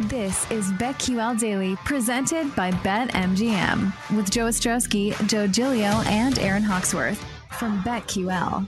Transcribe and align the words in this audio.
This 0.00 0.50
is 0.50 0.72
BetQL 0.72 1.38
Daily, 1.38 1.76
presented 1.84 2.52
by 2.56 2.72
BetMGM, 2.72 4.16
with 4.16 4.28
Joe 4.28 4.46
Ostrowski, 4.46 5.12
Joe 5.28 5.46
Gilio, 5.46 6.04
and 6.06 6.36
Aaron 6.40 6.64
Hawksworth 6.64 7.24
from 7.56 7.80
BetQL. 7.84 8.66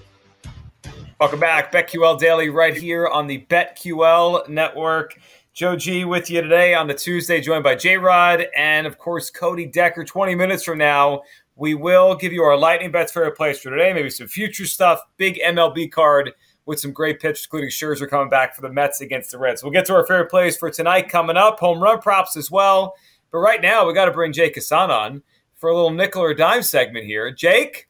Welcome 1.19 1.41
back, 1.41 1.73
BetQL 1.73 2.21
Daily, 2.21 2.49
right 2.49 2.77
here 2.77 3.09
on 3.09 3.27
the 3.27 3.45
BetQL 3.51 4.49
Network. 4.49 5.19
Joe 5.53 5.75
G 5.75 6.05
with 6.05 6.31
you 6.31 6.43
today 6.43 6.75
on 6.75 6.87
the 6.87 6.95
Tuesday, 6.95 7.41
joined 7.41 7.65
by 7.65 7.75
J 7.75 7.97
Rod 7.97 8.47
and, 8.57 8.87
of 8.87 8.97
course, 8.97 9.29
Cody 9.29 9.67
Decker. 9.67 10.05
20 10.05 10.37
minutes 10.37 10.63
from 10.63 10.79
now, 10.79 11.23
we 11.57 11.75
will 11.75 12.15
give 12.15 12.33
you 12.33 12.45
our 12.45 12.57
lightning 12.57 12.93
bets 12.93 13.11
favorite 13.11 13.37
plays 13.37 13.59
for 13.59 13.71
today, 13.71 13.93
maybe 13.93 14.11
some 14.11 14.29
future 14.29 14.65
stuff, 14.65 15.01
big 15.17 15.41
MLB 15.45 15.91
card 15.91 16.35
with 16.67 16.81
some 16.81 16.93
great 16.93 17.21
pitches, 17.21 17.45
including 17.47 17.71
Scherzer 17.71 18.09
coming 18.09 18.29
back 18.29 18.55
for 18.55 18.61
the 18.61 18.71
Mets 18.71 19.01
against 19.01 19.31
the 19.31 19.39
Reds. 19.39 19.63
We'll 19.63 19.73
get 19.73 19.87
to 19.87 19.95
our 19.95 20.05
favorite 20.05 20.31
plays 20.31 20.57
for 20.57 20.69
tonight 20.69 21.09
coming 21.09 21.37
up, 21.37 21.59
home 21.59 21.81
run 21.81 22.01
props 22.01 22.37
as 22.37 22.51
well. 22.51 22.95
But 23.31 23.39
right 23.39 23.63
now, 23.63 23.87
we 23.87 23.95
got 23.95 24.07
to 24.07 24.13
bring 24.13 24.33
Jake 24.33 24.57
Hassan 24.57 24.91
on 24.91 25.23
for 25.55 25.71
a 25.71 25.75
little 25.75 25.91
nickel 25.91 26.23
or 26.23 26.35
dime 26.35 26.63
segment 26.63 27.07
here. 27.07 27.31
Jake, 27.31 27.89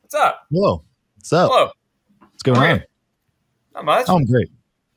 what's 0.00 0.14
up? 0.14 0.46
Hello. 0.50 0.84
What's 1.16 1.32
up? 1.32 1.50
Hello. 1.50 1.70
What's 2.20 2.42
going 2.42 2.58
on? 2.58 2.84
Not 3.74 3.84
much. 3.84 4.06
Oh, 4.08 4.16
I'm 4.16 4.24
great. 4.24 4.50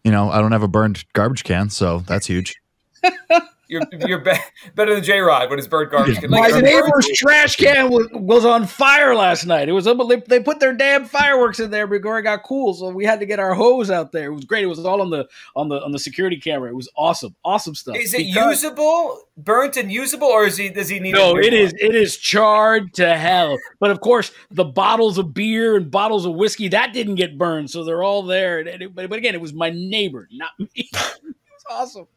You 0.04 0.12
know, 0.12 0.30
I 0.30 0.40
don't 0.40 0.52
have 0.52 0.64
a 0.64 0.68
burned 0.68 1.04
garbage 1.14 1.44
can, 1.44 1.70
so 1.70 2.00
that's 2.00 2.28
huge. 2.28 2.56
You're, 3.68 3.82
you're 4.08 4.20
be- 4.20 4.32
better 4.76 4.94
than 4.94 5.04
J 5.04 5.20
Rod 5.20 5.50
with 5.50 5.58
his 5.58 5.68
bird 5.68 5.90
garbage 5.90 6.20
can. 6.20 6.30
My 6.30 6.48
neighbor's 6.48 7.08
trash 7.16 7.56
can 7.56 7.90
was, 7.90 8.08
was 8.12 8.46
on 8.46 8.68
fire 8.68 9.16
last 9.16 9.46
night. 9.46 9.70
It 9.70 9.72
was 9.72 9.88
unbelievable. 9.88 10.28
They 10.28 10.40
put 10.42 10.60
their 10.60 10.74
damn 10.74 11.06
fireworks 11.06 11.60
in 11.60 11.72
there 11.72 11.88
before 11.88 12.20
it 12.20 12.24
got 12.24 12.44
cool, 12.44 12.74
so 12.74 12.90
we 12.90 13.06
had 13.06 13.20
to 13.22 13.26
get 13.26 13.40
our 13.40 13.54
hose 13.54 13.90
out 13.90 14.12
there. 14.12 14.26
It 14.32 14.34
was 14.34 14.46
great. 14.46 14.64
It 14.64 14.68
was 14.68 14.84
all 14.84 15.02
on 15.02 15.10
the 15.10 15.28
on 15.56 15.70
the 15.70 15.82
on 15.82 15.92
the 15.92 16.00
security 16.00 16.38
camera. 16.38 16.70
It 16.70 16.76
was 16.76 16.90
awesome, 16.98 17.36
awesome 17.46 17.76
stuff. 17.76 17.96
Is 17.96 18.14
it 18.14 18.18
Because- 18.28 18.64
usable, 18.64 19.20
burnt 19.38 19.78
and 19.78 19.92
usable, 19.92 20.28
or 20.28 20.46
is 20.46 20.58
he 20.58 20.70
does 20.70 20.90
he 20.90 21.00
need? 21.00 21.14
No, 21.14 21.32
a 21.32 21.34
new 21.34 21.40
it 21.40 21.54
one? 21.54 21.54
is 21.54 21.74
it 21.80 21.96
is 21.96 22.18
charred 22.18 22.94
to 22.96 23.16
hell. 23.16 23.58
But 23.80 23.92
of 23.92 24.02
course, 24.02 24.32
the 24.52 24.66
bottles 24.66 25.18
of 25.18 25.34
beer 25.34 25.76
and 25.78 25.90
bottles 25.90 26.26
of 26.26 26.34
whiskey 26.36 26.68
that 26.70 26.94
didn't 26.94 27.16
get 27.16 27.38
burned, 27.38 27.70
so 27.72 27.84
they're 27.84 28.04
all 28.04 28.24
there. 28.24 28.60
It, 28.60 28.94
but, 28.94 29.10
but 29.10 29.18
again, 29.18 29.36
it 29.36 29.42
was 29.42 29.54
my 29.54 29.70
neighbor, 29.70 30.28
not 30.32 30.52
me. 30.60 30.70
it's 30.76 31.66
awesome. 31.70 32.08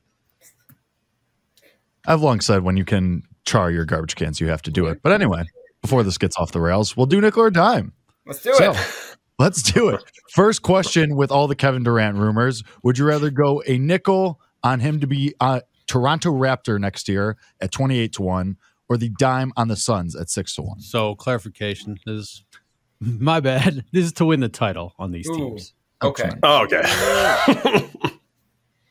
I've 2.06 2.22
long 2.22 2.40
said 2.40 2.62
when 2.62 2.76
you 2.76 2.84
can 2.84 3.22
char 3.44 3.70
your 3.70 3.84
garbage 3.84 4.14
cans, 4.16 4.40
you 4.40 4.48
have 4.48 4.62
to 4.62 4.70
do 4.70 4.86
it. 4.86 5.00
But 5.02 5.12
anyway, 5.12 5.44
before 5.82 6.02
this 6.02 6.18
gets 6.18 6.36
off 6.36 6.52
the 6.52 6.60
rails, 6.60 6.96
we'll 6.96 7.06
do 7.06 7.20
nickel 7.20 7.42
or 7.42 7.50
dime. 7.50 7.92
Let's 8.26 8.42
do 8.42 8.54
So, 8.54 8.72
it. 8.72 9.16
let's 9.38 9.62
do 9.62 9.88
it. 9.90 10.02
First 10.30 10.62
question 10.62 11.16
with 11.16 11.30
all 11.30 11.46
the 11.46 11.54
Kevin 11.54 11.82
Durant 11.82 12.16
rumors 12.16 12.62
Would 12.82 12.98
you 12.98 13.06
rather 13.06 13.30
go 13.30 13.62
a 13.66 13.78
nickel 13.78 14.40
on 14.62 14.80
him 14.80 15.00
to 15.00 15.06
be 15.06 15.34
a 15.40 15.62
Toronto 15.86 16.32
Raptor 16.32 16.80
next 16.80 17.08
year 17.08 17.36
at 17.60 17.70
28 17.70 18.12
to 18.14 18.22
1 18.22 18.56
or 18.88 18.96
the 18.96 19.10
dime 19.18 19.52
on 19.56 19.68
the 19.68 19.76
Suns 19.76 20.16
at 20.16 20.28
6 20.30 20.54
to 20.56 20.62
1? 20.62 20.80
So 20.80 21.14
clarification 21.14 21.98
is 22.06 22.44
my 23.00 23.40
bad. 23.40 23.84
This 23.92 24.06
is 24.06 24.12
to 24.14 24.24
win 24.24 24.40
the 24.40 24.48
title 24.48 24.94
on 24.98 25.12
these 25.12 25.28
Ooh. 25.28 25.36
teams. 25.36 25.72
Okay. 26.02 26.30
Oh, 26.42 26.64
okay. 26.64 26.82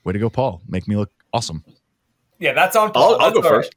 Way 0.03 0.13
to 0.13 0.19
go, 0.19 0.29
Paul. 0.29 0.61
Make 0.67 0.87
me 0.87 0.95
look 0.95 1.11
awesome. 1.33 1.63
Yeah, 2.39 2.53
that's 2.53 2.75
on. 2.75 2.91
Paul. 2.91 3.15
I'll, 3.15 3.27
I'll 3.27 3.31
go 3.31 3.41
That's 3.41 3.45
all 3.51 3.57
first. 3.57 3.75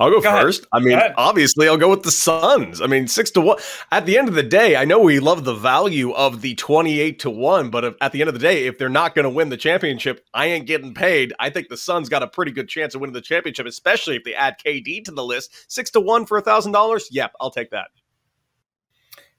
I'll 0.00 0.10
go, 0.10 0.20
Go 0.20 0.28
ahead. 0.28 0.42
first. 0.42 0.64
I 0.72 0.78
mean, 0.78 0.96
obviously, 1.16 1.66
I'll 1.66 1.76
go 1.76 1.90
with 1.90 2.04
the 2.04 2.12
Suns. 2.12 2.80
I 2.80 2.86
mean, 2.86 3.08
six 3.08 3.32
to 3.32 3.40
one. 3.40 3.58
At 3.90 4.06
the 4.06 4.16
end 4.16 4.28
of 4.28 4.34
the 4.34 4.44
day, 4.44 4.76
I 4.76 4.84
know 4.84 5.00
we 5.00 5.18
love 5.18 5.42
the 5.44 5.54
value 5.54 6.12
of 6.12 6.40
the 6.40 6.54
twenty-eight 6.54 7.18
to 7.20 7.30
one, 7.30 7.68
but 7.70 7.84
if, 7.84 7.94
at 8.00 8.12
the 8.12 8.20
end 8.20 8.28
of 8.28 8.34
the 8.34 8.40
day, 8.40 8.66
if 8.66 8.78
they're 8.78 8.88
not 8.88 9.16
going 9.16 9.24
to 9.24 9.30
win 9.30 9.48
the 9.48 9.56
championship, 9.56 10.24
I 10.32 10.46
ain't 10.46 10.66
getting 10.66 10.94
paid. 10.94 11.32
I 11.40 11.50
think 11.50 11.68
the 11.68 11.76
Suns 11.76 12.08
got 12.08 12.22
a 12.22 12.28
pretty 12.28 12.52
good 12.52 12.68
chance 12.68 12.94
of 12.94 13.00
winning 13.00 13.14
the 13.14 13.20
championship, 13.20 13.66
especially 13.66 14.14
if 14.14 14.22
they 14.22 14.34
add 14.34 14.54
KD 14.64 15.04
to 15.06 15.10
the 15.10 15.24
list. 15.24 15.50
Six 15.70 15.90
to 15.90 16.00
one 16.00 16.26
for 16.26 16.38
a 16.38 16.42
thousand 16.42 16.70
dollars. 16.72 17.08
Yep, 17.10 17.32
I'll 17.40 17.50
take 17.50 17.70
that. 17.70 17.88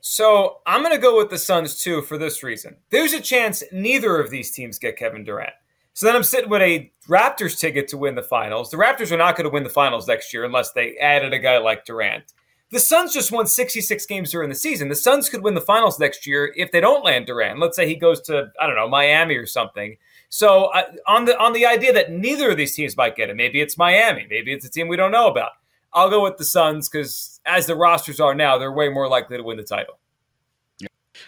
So 0.01 0.59
I'm 0.65 0.81
going 0.81 0.95
to 0.95 1.01
go 1.01 1.17
with 1.17 1.29
the 1.29 1.38
Suns 1.38 1.81
too 1.81 2.01
for 2.01 2.17
this 2.17 2.44
reason. 2.44 2.77
There's 2.89 3.13
a 3.13 3.21
chance 3.21 3.63
neither 3.71 4.19
of 4.19 4.29
these 4.29 4.51
teams 4.51 4.77
get 4.77 4.97
Kevin 4.97 5.23
Durant. 5.23 5.53
So 5.99 6.05
then 6.05 6.15
I'm 6.15 6.23
sitting 6.23 6.49
with 6.49 6.61
a 6.61 6.89
Raptors 7.09 7.59
ticket 7.59 7.89
to 7.89 7.97
win 7.97 8.15
the 8.15 8.23
finals. 8.23 8.71
The 8.71 8.77
Raptors 8.77 9.11
are 9.11 9.17
not 9.17 9.35
going 9.35 9.43
to 9.43 9.53
win 9.53 9.63
the 9.63 9.69
finals 9.69 10.07
next 10.07 10.33
year 10.33 10.45
unless 10.45 10.71
they 10.71 10.95
added 10.95 11.33
a 11.33 11.39
guy 11.39 11.57
like 11.57 11.83
Durant. 11.83 12.23
The 12.71 12.79
Suns 12.79 13.13
just 13.13 13.33
won 13.33 13.45
66 13.45 14.05
games 14.05 14.31
during 14.31 14.47
the 14.47 14.55
season. 14.55 14.88
The 14.88 14.95
Suns 14.95 15.27
could 15.27 15.43
win 15.43 15.55
the 15.55 15.59
finals 15.59 15.99
next 15.99 16.25
year 16.25 16.53
if 16.55 16.71
they 16.71 16.79
don't 16.79 17.03
land 17.03 17.25
Durant. 17.25 17.59
Let's 17.59 17.75
say 17.75 17.85
he 17.85 17.97
goes 17.97 18.21
to 18.21 18.49
I 18.61 18.65
don't 18.65 18.77
know 18.77 18.88
Miami 18.88 19.35
or 19.35 19.45
something. 19.45 19.97
So 20.29 20.67
uh, 20.67 20.83
on 21.05 21.25
the 21.25 21.38
on 21.38 21.51
the 21.51 21.65
idea 21.65 21.91
that 21.91 22.13
neither 22.13 22.51
of 22.51 22.55
these 22.55 22.73
teams 22.73 22.95
might 22.95 23.17
get 23.17 23.29
it, 23.29 23.35
maybe 23.35 23.59
it's 23.59 23.77
Miami, 23.77 24.25
maybe 24.29 24.53
it's 24.53 24.65
a 24.65 24.69
team 24.69 24.88
we 24.88 24.95
don't 24.95 25.11
know 25.11 25.27
about. 25.27 25.51
I'll 25.91 26.09
go 26.09 26.23
with 26.23 26.38
the 26.38 26.45
Suns 26.45 26.88
because 26.88 27.41
as 27.45 27.65
the 27.65 27.75
rosters 27.75 28.21
are 28.21 28.33
now, 28.33 28.57
they're 28.57 28.71
way 28.71 28.88
more 28.88 29.09
likely 29.09 29.35
to 29.35 29.43
win 29.43 29.57
the 29.57 29.63
title. 29.63 29.99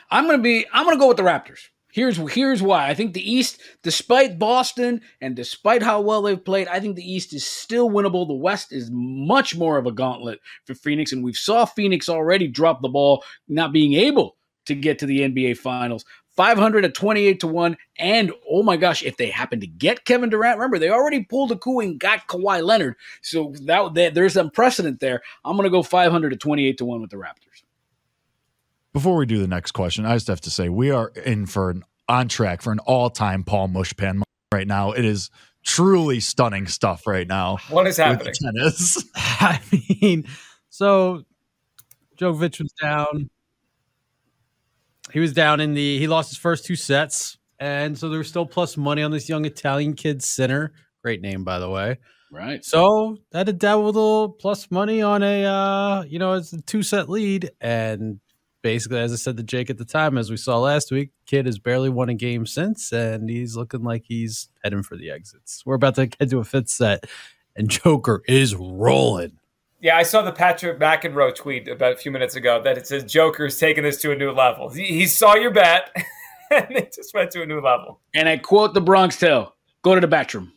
I'm 0.09 0.27
gonna 0.27 0.37
be. 0.37 0.65
I'm 0.71 0.85
gonna 0.85 0.97
go 0.97 1.09
with 1.09 1.17
the 1.17 1.23
Raptors. 1.23 1.67
Here's 1.91 2.17
here's 2.33 2.61
why. 2.61 2.87
I 2.87 2.93
think 2.93 3.13
the 3.13 3.31
East, 3.31 3.61
despite 3.83 4.39
Boston 4.39 5.01
and 5.19 5.35
despite 5.35 5.83
how 5.83 6.01
well 6.01 6.21
they've 6.21 6.43
played, 6.43 6.67
I 6.67 6.79
think 6.79 6.95
the 6.95 7.11
East 7.11 7.33
is 7.33 7.45
still 7.45 7.89
winnable. 7.89 8.27
The 8.27 8.33
West 8.33 8.71
is 8.71 8.89
much 8.91 9.55
more 9.55 9.77
of 9.77 9.85
a 9.85 9.91
gauntlet 9.91 10.39
for 10.65 10.73
Phoenix, 10.73 11.11
and 11.11 11.23
we've 11.23 11.37
saw 11.37 11.65
Phoenix 11.65 12.07
already 12.09 12.47
drop 12.47 12.81
the 12.81 12.89
ball, 12.89 13.23
not 13.47 13.73
being 13.73 13.93
able 13.93 14.37
to 14.65 14.75
get 14.75 14.99
to 14.99 15.05
the 15.05 15.21
NBA 15.21 15.57
Finals. 15.57 16.05
500 16.35 16.85
at 16.85 16.93
28 16.93 17.39
to 17.41 17.47
1. 17.47 17.77
And 17.97 18.31
oh 18.49 18.63
my 18.63 18.77
gosh, 18.77 19.03
if 19.03 19.17
they 19.17 19.29
happen 19.29 19.59
to 19.59 19.67
get 19.67 20.05
Kevin 20.05 20.29
Durant, 20.29 20.57
remember, 20.57 20.79
they 20.79 20.89
already 20.89 21.23
pulled 21.23 21.51
a 21.51 21.57
coup 21.57 21.81
and 21.81 21.99
got 21.99 22.27
Kawhi 22.27 22.63
Leonard. 22.63 22.95
So 23.21 23.53
that, 23.65 23.93
that 23.95 24.13
there's 24.13 24.33
some 24.33 24.49
precedent 24.49 24.99
there. 24.99 25.21
I'm 25.43 25.57
going 25.57 25.65
to 25.65 25.71
go 25.71 25.83
500 25.83 26.33
at 26.33 26.39
28 26.39 26.77
to 26.77 26.85
1 26.85 27.01
with 27.01 27.09
the 27.09 27.17
Raptors. 27.17 27.60
Before 28.93 29.15
we 29.15 29.25
do 29.25 29.39
the 29.39 29.47
next 29.47 29.71
question, 29.71 30.05
I 30.05 30.15
just 30.15 30.27
have 30.27 30.41
to 30.41 30.49
say 30.49 30.67
we 30.67 30.91
are 30.91 31.09
in 31.25 31.45
for 31.45 31.69
an 31.69 31.83
on 32.09 32.27
track 32.27 32.61
for 32.61 32.71
an 32.71 32.79
all 32.79 33.09
time 33.09 33.43
Paul 33.43 33.69
Mushpan 33.69 34.21
right 34.53 34.67
now. 34.67 34.91
It 34.91 35.05
is 35.05 35.29
truly 35.63 36.19
stunning 36.19 36.67
stuff 36.67 37.07
right 37.07 37.27
now. 37.27 37.57
What 37.69 37.87
is 37.87 37.97
happening? 37.97 38.33
tennis. 38.33 39.03
I 39.15 39.61
mean, 39.71 40.25
so 40.69 41.23
Djokovic 42.19 42.59
was 42.61 42.73
down. 42.81 43.29
He 45.11 45.19
was 45.19 45.33
down 45.33 45.59
in 45.59 45.73
the. 45.73 45.97
He 45.97 46.07
lost 46.07 46.29
his 46.29 46.37
first 46.37 46.65
two 46.65 46.75
sets, 46.75 47.37
and 47.59 47.97
so 47.97 48.09
there 48.09 48.19
was 48.19 48.27
still 48.27 48.45
plus 48.45 48.77
money 48.77 49.03
on 49.03 49.11
this 49.11 49.29
young 49.29 49.45
Italian 49.45 49.93
kid, 49.93 50.21
Sinner. 50.21 50.73
Great 51.01 51.21
name, 51.21 51.43
by 51.43 51.59
the 51.59 51.69
way. 51.69 51.97
Right. 52.31 52.63
So 52.63 53.17
that 53.31 53.47
had 53.47 53.59
to 53.59 53.75
a 53.75 53.77
little 53.77 54.29
plus 54.29 54.71
money 54.71 55.01
on 55.01 55.21
a, 55.21 55.43
uh, 55.43 56.03
you 56.03 56.17
know, 56.17 56.33
it's 56.33 56.53
a 56.53 56.61
two 56.61 56.83
set 56.83 57.09
lead, 57.09 57.51
and 57.59 58.19
basically, 58.61 58.99
as 58.99 59.11
I 59.13 59.15
said 59.15 59.37
to 59.37 59.43
Jake 59.43 59.69
at 59.69 59.77
the 59.77 59.85
time, 59.85 60.17
as 60.17 60.29
we 60.29 60.37
saw 60.37 60.59
last 60.59 60.91
week, 60.91 61.11
kid 61.25 61.45
has 61.45 61.59
barely 61.59 61.89
won 61.89 62.09
a 62.09 62.13
game 62.13 62.45
since, 62.45 62.91
and 62.91 63.29
he's 63.29 63.55
looking 63.55 63.83
like 63.83 64.03
he's 64.05 64.49
heading 64.63 64.83
for 64.83 64.95
the 64.95 65.11
exits. 65.11 65.65
We're 65.65 65.75
about 65.75 65.95
to 65.95 66.07
get 66.07 66.29
to 66.29 66.39
a 66.39 66.43
fifth 66.43 66.69
set, 66.69 67.05
and 67.55 67.69
Joker 67.69 68.23
is 68.27 68.55
rolling. 68.55 69.37
Yeah, 69.81 69.97
I 69.97 70.03
saw 70.03 70.21
the 70.21 70.31
Patrick 70.31 70.79
McEnroe 70.79 71.33
tweet 71.33 71.67
about 71.67 71.93
a 71.93 71.95
few 71.95 72.11
minutes 72.11 72.35
ago 72.35 72.61
that 72.63 72.77
it 72.77 72.85
says 72.85 73.03
Joker's 73.03 73.57
taking 73.57 73.83
this 73.83 73.99
to 74.01 74.11
a 74.11 74.15
new 74.15 74.31
level. 74.31 74.69
He, 74.69 74.85
he 74.85 75.07
saw 75.07 75.33
your 75.33 75.49
bet 75.49 75.89
and 76.51 76.71
it 76.71 76.93
just 76.95 77.13
went 77.13 77.31
to 77.31 77.41
a 77.41 77.45
new 77.45 77.61
level. 77.61 77.99
And 78.13 78.29
I 78.29 78.37
quote 78.37 78.75
the 78.75 78.81
Bronx 78.81 79.17
Tale: 79.17 79.55
"Go 79.81 79.95
to 79.95 80.01
the 80.01 80.07
bathroom. 80.07 80.53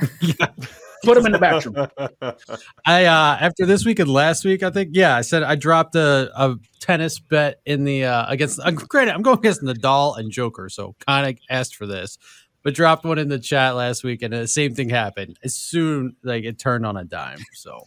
Put 1.04 1.16
him 1.16 1.26
in 1.26 1.32
the 1.32 1.38
bathroom." 1.38 1.76
I 2.86 3.04
uh 3.04 3.38
after 3.40 3.66
this 3.66 3.84
week 3.84 3.98
and 3.98 4.10
last 4.10 4.44
week, 4.44 4.62
I 4.62 4.70
think 4.70 4.90
yeah, 4.92 5.16
I 5.16 5.20
said 5.22 5.42
I 5.42 5.54
dropped 5.54 5.94
a, 5.94 6.30
a 6.34 6.56
tennis 6.80 7.18
bet 7.18 7.60
in 7.64 7.84
the 7.84 8.04
uh 8.04 8.26
against. 8.28 8.60
Uh, 8.60 8.70
granted, 8.70 9.14
I'm 9.14 9.22
going 9.22 9.38
against 9.38 9.62
Nadal 9.62 10.18
and 10.18 10.30
Joker, 10.30 10.68
so 10.68 10.94
kind 11.06 11.28
of 11.28 11.38
asked 11.50 11.76
for 11.76 11.86
this, 11.86 12.18
but 12.62 12.74
dropped 12.74 13.04
one 13.04 13.18
in 13.18 13.28
the 13.28 13.38
chat 13.38 13.76
last 13.76 14.04
week, 14.04 14.22
and 14.22 14.32
the 14.32 14.48
same 14.48 14.74
thing 14.74 14.88
happened. 14.88 15.38
As 15.44 15.54
soon 15.54 16.16
like 16.22 16.44
it 16.44 16.58
turned 16.58 16.84
on 16.86 16.96
a 16.96 17.04
dime. 17.04 17.40
So, 17.54 17.86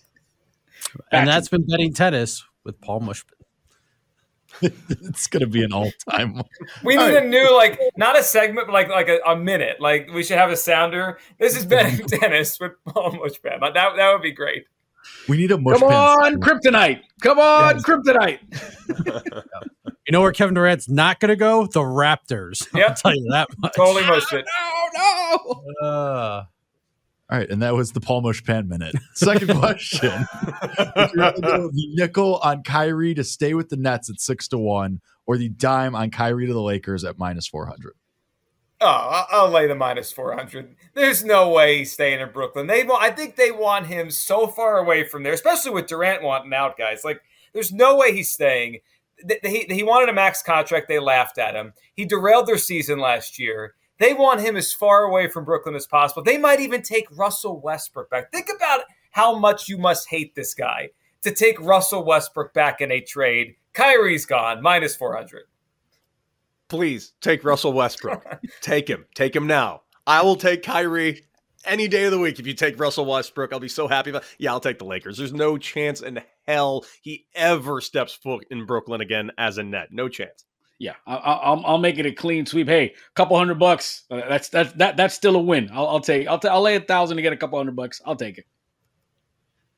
and 1.12 1.28
that's 1.28 1.50
been 1.50 1.66
betting 1.68 1.94
tennis 1.94 2.44
with 2.64 2.80
Paul 2.82 3.02
Mushman. 3.02 3.41
it's 4.62 5.28
going 5.28 5.42
to 5.42 5.48
be 5.48 5.64
an 5.64 5.74
all 5.74 5.92
time. 6.10 6.34
one. 6.36 6.46
We 6.84 6.96
need 6.96 7.16
a 7.16 7.26
new 7.26 7.56
like 7.56 7.80
not 7.98 8.18
a 8.18 8.24
segment, 8.24 8.68
but 8.68 8.74
like 8.74 8.90
like 8.90 9.08
a, 9.08 9.20
a 9.26 9.36
minute. 9.36 9.80
Like 9.80 10.10
we 10.14 10.24
should 10.24 10.38
have 10.38 10.52
a 10.52 10.58
sounder. 10.58 11.20
This 11.40 11.56
is 11.58 11.66
betting 11.66 12.06
Dennis 12.20 12.60
with 12.60 12.74
Paul 12.86 13.12
Mushbad. 13.12 13.60
That 13.62 13.74
that 13.74 14.12
would 14.14 14.22
be 14.22 14.32
great. 14.32 14.66
We 15.28 15.38
need 15.38 15.52
a 15.52 15.56
Come 15.56 15.66
Mushpan. 15.66 15.92
on, 15.92 16.42
Kryptonite. 16.42 17.02
Come 17.22 17.40
on, 17.40 17.80
Kryptonite. 17.80 18.40
You 20.08 20.14
know 20.14 20.22
where 20.22 20.32
Kevin 20.32 20.56
Durant's 20.56 20.90
not 20.90 21.20
going 21.20 21.30
to 21.30 21.36
go? 21.36 21.68
The 21.68 21.80
Raptors. 21.80 22.68
I'll 22.74 22.94
tell 22.96 23.16
you 23.16 23.30
that 23.32 23.48
much. 23.60 23.74
Totally 23.76 24.02
Mushbad. 24.04 24.44
Oh 24.60 25.64
no. 25.82 25.88
Uh, 25.88 26.44
All 27.32 27.38
right, 27.38 27.50
and 27.50 27.62
that 27.62 27.74
was 27.74 27.94
the 27.94 28.02
Paul 28.02 28.24
Mushpan 28.24 28.68
minute. 28.68 28.94
Second 29.14 29.58
question: 29.60 30.28
Would 30.96 31.12
you 31.14 31.22
rather 31.22 31.42
go 31.42 31.70
the 31.70 31.88
nickel 31.94 32.40
on 32.44 32.62
Kyrie 32.64 33.14
to 33.14 33.24
stay 33.24 33.54
with 33.54 33.70
the 33.70 33.78
Nets 33.78 34.10
at 34.10 34.20
six 34.20 34.50
to 34.50 34.58
one, 34.58 35.00
or 35.26 35.38
the 35.38 35.48
dime 35.48 35.96
on 35.96 36.12
Kyrie 36.12 36.48
to 36.48 36.54
the 36.54 36.62
Lakers 36.62 37.06
at 37.06 37.18
minus 37.18 37.48
four 37.48 37.68
hundred? 37.68 37.94
Oh, 38.84 39.26
I'll 39.30 39.50
lay 39.50 39.68
the 39.68 39.76
minus 39.76 40.12
400. 40.12 40.76
There's 40.96 41.24
no 41.24 41.52
way 41.52 41.78
he's 41.78 41.92
staying 41.92 42.20
in 42.20 42.32
Brooklyn. 42.32 42.66
They 42.66 42.84
want, 42.84 43.04
I 43.04 43.12
think 43.12 43.36
they 43.36 43.52
want 43.52 43.86
him 43.86 44.10
so 44.10 44.48
far 44.48 44.80
away 44.80 45.04
from 45.04 45.22
there, 45.22 45.34
especially 45.34 45.70
with 45.70 45.86
Durant 45.86 46.24
wanting 46.24 46.52
out, 46.52 46.80
guys. 46.80 47.04
Like, 47.04 47.22
there's 47.54 47.72
no 47.72 47.96
way 47.96 48.12
he's 48.12 48.32
staying. 48.32 48.80
He, 49.44 49.66
he 49.70 49.84
wanted 49.84 50.10
a 50.10 50.14
max 50.14 50.42
contract. 50.42 50.88
They 50.88 50.98
laughed 50.98 51.38
at 51.38 51.54
him. 51.54 51.74
He 51.94 52.06
derailed 52.06 52.48
their 52.48 52.58
season 52.58 52.98
last 52.98 53.38
year. 53.38 53.76
They 54.02 54.16
want 54.16 54.42
him 54.42 54.58
as 54.58 54.74
far 54.74 55.04
away 55.04 55.28
from 55.28 55.46
Brooklyn 55.46 55.76
as 55.76 55.86
possible. 55.86 56.24
They 56.24 56.40
might 56.40 56.60
even 56.60 56.82
take 56.82 57.06
Russell 57.16 57.62
Westbrook 57.62 58.10
back. 58.10 58.32
Think 58.32 58.50
about 58.54 58.82
how 59.12 59.38
much 59.38 59.70
you 59.70 59.78
must 59.78 60.10
hate 60.10 60.34
this 60.34 60.56
guy 60.56 60.90
to 61.22 61.30
take 61.30 61.62
Russell 61.62 62.04
Westbrook 62.04 62.52
back 62.52 62.82
in 62.82 62.92
a 62.92 63.00
trade. 63.00 63.58
Kyrie's 63.74 64.26
gone, 64.26 64.64
minus 64.64 64.96
400. 64.96 65.44
Please 66.68 67.14
take 67.22 67.44
Russell 67.44 67.74
Westbrook. 67.74 68.26
take 68.62 68.88
him. 68.88 69.06
Take 69.14 69.36
him 69.36 69.46
now. 69.46 69.84
I 70.08 70.24
will 70.24 70.36
take 70.36 70.64
Kyrie 70.64 71.22
any 71.64 71.88
day 71.88 72.06
of 72.06 72.12
the 72.12 72.18
week. 72.18 72.40
If 72.40 72.48
you 72.48 72.56
take 72.56 72.80
Russell 72.80 73.06
Westbrook, 73.06 73.54
I'll 73.54 73.60
be 73.60 73.68
so 73.68 73.88
happy 73.88 74.10
about. 74.10 74.24
Yeah, 74.40 74.52
I'll 74.52 74.60
take 74.60 74.80
the 74.80 74.86
Lakers. 74.86 75.20
There's 75.20 75.32
no 75.32 75.60
chance 75.60 76.02
in 76.02 76.24
hell 76.48 76.86
he 77.04 77.28
ever 77.36 77.80
steps 77.82 78.14
foot 78.14 78.48
in 78.50 78.66
Brooklyn 78.66 79.00
again 79.00 79.30
as 79.38 79.60
a 79.60 79.64
net. 79.64 79.90
No 79.92 80.10
chance. 80.10 80.46
Yeah, 80.82 80.96
I, 81.06 81.16
I, 81.16 81.34
I'll 81.34 81.64
I'll 81.64 81.78
make 81.78 82.00
it 82.00 82.08
a 82.08 82.12
clean 82.12 82.48
sweep. 82.48 82.68
Hey, 82.68 82.86
a 82.86 83.14
couple 83.14 83.38
hundred 83.38 83.60
bucks. 83.60 84.02
Uh, 84.10 84.22
that's 84.28 84.50
that's 84.50 84.74
that 84.74 84.98
that's 84.98 85.14
still 85.14 85.36
a 85.36 85.40
win. 85.40 85.70
I'll, 85.72 85.88
I'll 85.88 86.00
take. 86.00 86.28
I'll 86.28 86.40
t- 86.40 86.48
I'll 86.48 86.64
lay 86.64 86.76
a 86.76 86.80
thousand 86.80 87.18
to 87.18 87.22
get 87.22 87.32
a 87.32 87.38
couple 87.38 87.60
hundred 87.60 87.76
bucks. 87.76 88.02
I'll 88.04 88.16
take 88.16 88.40
it. 88.40 88.46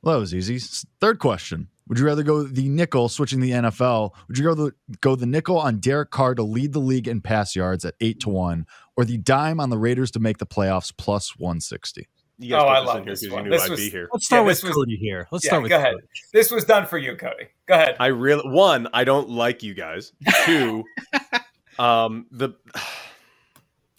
Well, 0.02 0.16
that 0.16 0.22
was 0.22 0.34
easy. 0.34 0.58
Third 1.02 1.20
question. 1.20 1.68
Would 1.90 2.00
you 2.00 2.06
rather 2.06 2.24
go 2.24 2.44
the 2.44 2.70
nickel, 2.70 3.10
switching 3.10 3.42
the 3.42 3.52
NFL? 3.52 4.12
Would 4.30 4.38
you 4.38 4.46
go 4.46 4.54
the 4.54 4.72
go 5.02 5.18
the 5.18 5.26
nickel 5.26 5.58
on 5.58 5.80
Derek 5.80 6.10
Carr 6.10 6.36
to 6.36 6.44
lead 6.44 6.72
the 6.72 6.80
league 6.80 7.10
in 7.10 7.20
pass 7.20 7.54
yards 7.54 7.84
at 7.84 7.96
eight 8.00 8.22
to 8.22 8.30
one, 8.30 8.66
or 8.96 9.04
the 9.04 9.18
dime 9.18 9.60
on 9.60 9.70
the 9.70 9.78
Raiders 9.78 10.10
to 10.12 10.22
make 10.22 10.38
the 10.38 10.46
playoffs 10.46 10.94
plus 10.98 11.38
one 11.38 11.60
sixty? 11.60 12.08
You 12.40 12.50
guys 12.50 12.62
Oh, 12.62 12.66
put 12.66 12.70
I 12.72 12.80
this 12.80 12.88
love 12.88 12.98
in 12.98 13.04
here 13.04 13.12
this 13.14 13.22
'cause 13.22 13.30
one. 13.32 13.44
You 13.46 13.50
knew 13.52 13.56
This 13.58 13.64
I'd 13.66 13.70
was- 13.72 13.80
be 13.80 13.90
here. 13.90 14.10
Let's 14.12 14.26
start 14.26 14.42
Yeah, 14.42 14.46
with 14.48 14.58
this 14.58 14.64
was- 14.64 14.74
Cody 14.74 14.96
here. 14.98 15.28
Let's 15.32 15.46
Yeah, 15.46 15.50
start 15.50 15.64
with 15.64 15.70
go 15.70 15.78
ahead. 15.78 15.94
Cody. 15.94 16.08
This 16.34 16.52
was 16.52 16.66
done 16.66 16.86
for 16.88 16.98
you, 16.98 17.16
Cody. 17.16 17.48
Go 17.68 17.76
ahead. 17.76 17.96
I 18.00 18.08
really 18.08 18.50
one, 18.50 18.88
I 18.94 19.04
don't 19.04 19.30
like 19.30 19.62
you 19.64 19.74
guys. 19.74 20.14
Two, 20.46 20.84
um, 21.80 22.26
the 22.32 22.52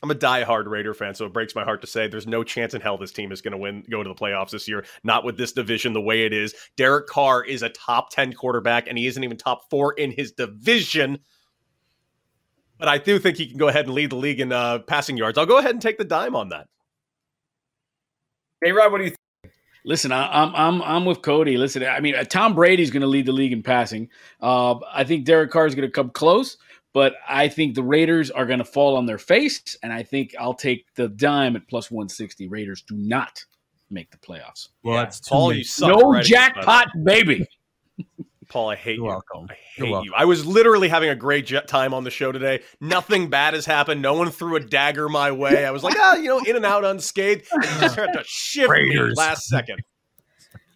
I'm 0.03 0.11
a 0.11 0.15
diehard 0.15 0.67
Raider 0.67 0.93
fan, 0.93 1.15
so 1.15 1.25
it 1.25 1.33
breaks 1.33 1.55
my 1.55 1.65
heart 1.65 1.81
to 1.81 1.87
say 1.87 2.09
there's 2.09 2.27
no 2.27 2.45
chance 2.45 2.75
in 2.75 2.83
hell 2.83 2.99
this 2.99 3.11
team 3.11 3.33
is 3.33 3.41
going 3.41 3.53
to 3.53 3.57
win, 3.59 3.85
go 3.89 4.03
to 4.03 4.09
the 4.11 4.15
playoffs 4.15 4.51
this 4.51 4.69
year. 4.69 4.85
Not 5.03 5.25
with 5.25 5.39
this 5.39 5.53
division 5.53 5.95
the 5.95 6.01
way 6.03 6.27
it 6.27 6.35
is. 6.35 6.55
Derek 6.77 7.07
Carr 7.07 7.43
is 7.43 7.63
a 7.63 7.71
top 7.71 8.11
ten 8.11 8.35
quarterback, 8.35 8.87
and 8.87 8.99
he 8.99 9.07
isn't 9.07 9.25
even 9.25 9.39
top 9.39 9.71
four 9.71 9.95
in 9.95 10.11
his 10.11 10.33
division. 10.33 11.21
But 12.79 12.89
I 12.89 12.99
do 12.99 13.19
think 13.19 13.39
he 13.39 13.47
can 13.47 13.57
go 13.57 13.69
ahead 13.69 13.87
and 13.87 13.95
lead 13.95 14.11
the 14.11 14.17
league 14.17 14.41
in 14.41 14.53
uh, 14.53 14.81
passing 14.81 15.17
yards. 15.17 15.39
I'll 15.39 15.47
go 15.47 15.57
ahead 15.59 15.71
and 15.71 15.81
take 15.81 15.97
the 15.97 16.05
dime 16.05 16.37
on 16.37 16.51
that. 16.51 16.67
Hey, 18.65 18.73
Rob, 18.73 18.93
what 18.93 18.99
do 18.99 19.05
you 19.05 19.11
think? 19.11 19.53
Listen, 19.85 20.11
I, 20.13 20.43
I'm 20.43 20.55
I'm 20.55 20.83
I'm 20.83 21.05
with 21.05 21.21
Cody. 21.21 21.59
Listen, 21.59 21.85
I 21.85 22.01
mean, 22.01 22.15
uh, 22.15 22.25
Tom 22.25 22.55
Brady's 22.55 22.91
going 22.91 23.03
to 23.03 23.07
lead 23.07 23.27
the 23.27 23.33
league 23.33 23.53
in 23.53 23.63
passing. 23.63 24.09
Uh, 24.41 24.77
I 24.91 25.05
think 25.05 25.27
Derek 25.27 25.51
Carr 25.51 25.67
is 25.67 25.75
going 25.75 25.87
to 25.87 25.93
come 25.93 26.09
close, 26.09 26.57
but 26.95 27.15
I 27.29 27.49
think 27.49 27.75
the 27.75 27.83
Raiders 27.83 28.31
are 28.31 28.47
going 28.47 28.61
to 28.61 28.65
fall 28.65 28.97
on 28.97 29.05
their 29.05 29.19
face, 29.19 29.77
and 29.83 29.93
I 29.93 30.03
think 30.03 30.35
I'll 30.41 30.55
take 30.55 30.87
the 30.95 31.09
dime 31.09 31.55
at 31.57 31.69
plus 31.69 31.91
160. 31.91 32.49
Raiders 32.49 32.81
do 32.89 32.97
not 32.97 33.45
make 33.91 34.11
the 34.11 34.17
playoffs. 34.17 34.69
Well, 34.83 34.95
Yeah. 34.97 35.03
that's 35.05 35.21
too 35.21 35.29
Paul, 35.31 35.49
many- 35.49 35.59
you 35.59 35.65
suck. 35.65 35.89
no 35.91 35.97
already. 35.97 36.27
jackpot, 36.29 36.89
baby. 37.05 37.47
Paul, 38.49 38.71
I 38.71 38.77
hate 38.77 38.97
You're 38.97 39.05
you. 39.05 39.11
welcome. 39.11 39.47
I 39.51 39.57
You're 39.77 39.87
hate 39.87 39.93
welcome. 39.93 40.07
you. 40.07 40.15
I 40.15 40.25
was 40.25 40.45
literally 40.47 40.89
having 40.89 41.09
a 41.09 41.15
great 41.15 41.47
jet 41.47 41.69
time 41.69 41.93
on 41.95 42.05
the 42.05 42.11
show 42.11 42.33
today. 42.33 42.61
Nothing 42.81 43.29
bad 43.31 43.55
has 43.55 43.67
happened. 43.67 44.03
No 44.03 44.15
one 44.15 44.31
threw 44.31 44.57
a 44.57 44.61
dagger 44.61 45.09
my 45.09 45.31
way. 45.33 45.65
I 45.67 45.71
was 45.71 45.83
like, 45.83 45.97
ah, 45.99 46.17
you 46.17 46.29
know, 46.29 46.41
in 46.41 46.57
and 46.57 46.65
out 46.65 46.85
unscathed. 46.85 47.47
And 47.53 47.65
you 47.65 47.81
just 47.81 47.97
had 47.97 48.13
to 48.13 48.23
shift 48.25 48.69
me 48.71 48.89
Raiders. 48.91 49.15
last 49.17 49.45
second. 49.49 49.81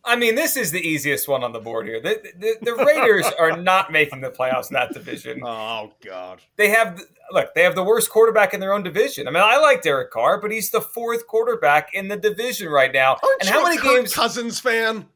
I 0.04 0.16
mean, 0.16 0.36
this 0.36 0.56
is 0.56 0.70
the 0.70 0.80
easiest 0.80 1.28
one 1.28 1.44
on 1.44 1.52
the 1.52 1.60
board 1.60 1.86
here. 1.86 2.00
The, 2.00 2.22
the, 2.38 2.54
the 2.62 2.74
Raiders 2.76 3.26
are 3.38 3.56
not 3.58 3.92
making 3.92 4.22
the 4.22 4.30
playoffs 4.30 4.70
in 4.70 4.74
that 4.74 4.94
division. 4.94 5.42
Oh 5.44 5.92
God. 6.02 6.40
They 6.56 6.70
have 6.70 7.02
look, 7.30 7.54
they 7.54 7.62
have 7.62 7.74
the 7.74 7.84
worst 7.84 8.08
quarterback 8.08 8.54
in 8.54 8.60
their 8.60 8.72
own 8.72 8.82
division. 8.82 9.28
I 9.28 9.30
mean, 9.32 9.42
I 9.44 9.58
like 9.58 9.82
Derek 9.82 10.10
Carr, 10.10 10.40
but 10.40 10.50
he's 10.50 10.70
the 10.70 10.80
fourth 10.80 11.26
quarterback 11.26 11.92
in 11.92 12.08
the 12.08 12.16
division 12.16 12.68
right 12.70 12.92
now. 12.92 13.18
Aren't 13.22 13.40
and 13.42 13.48
you 13.50 13.52
how 13.54 13.60
a 13.60 13.64
many 13.64 13.76
Kirk 13.76 13.96
games? 13.98 14.14
Cousins 14.14 14.58
fan? 14.58 15.06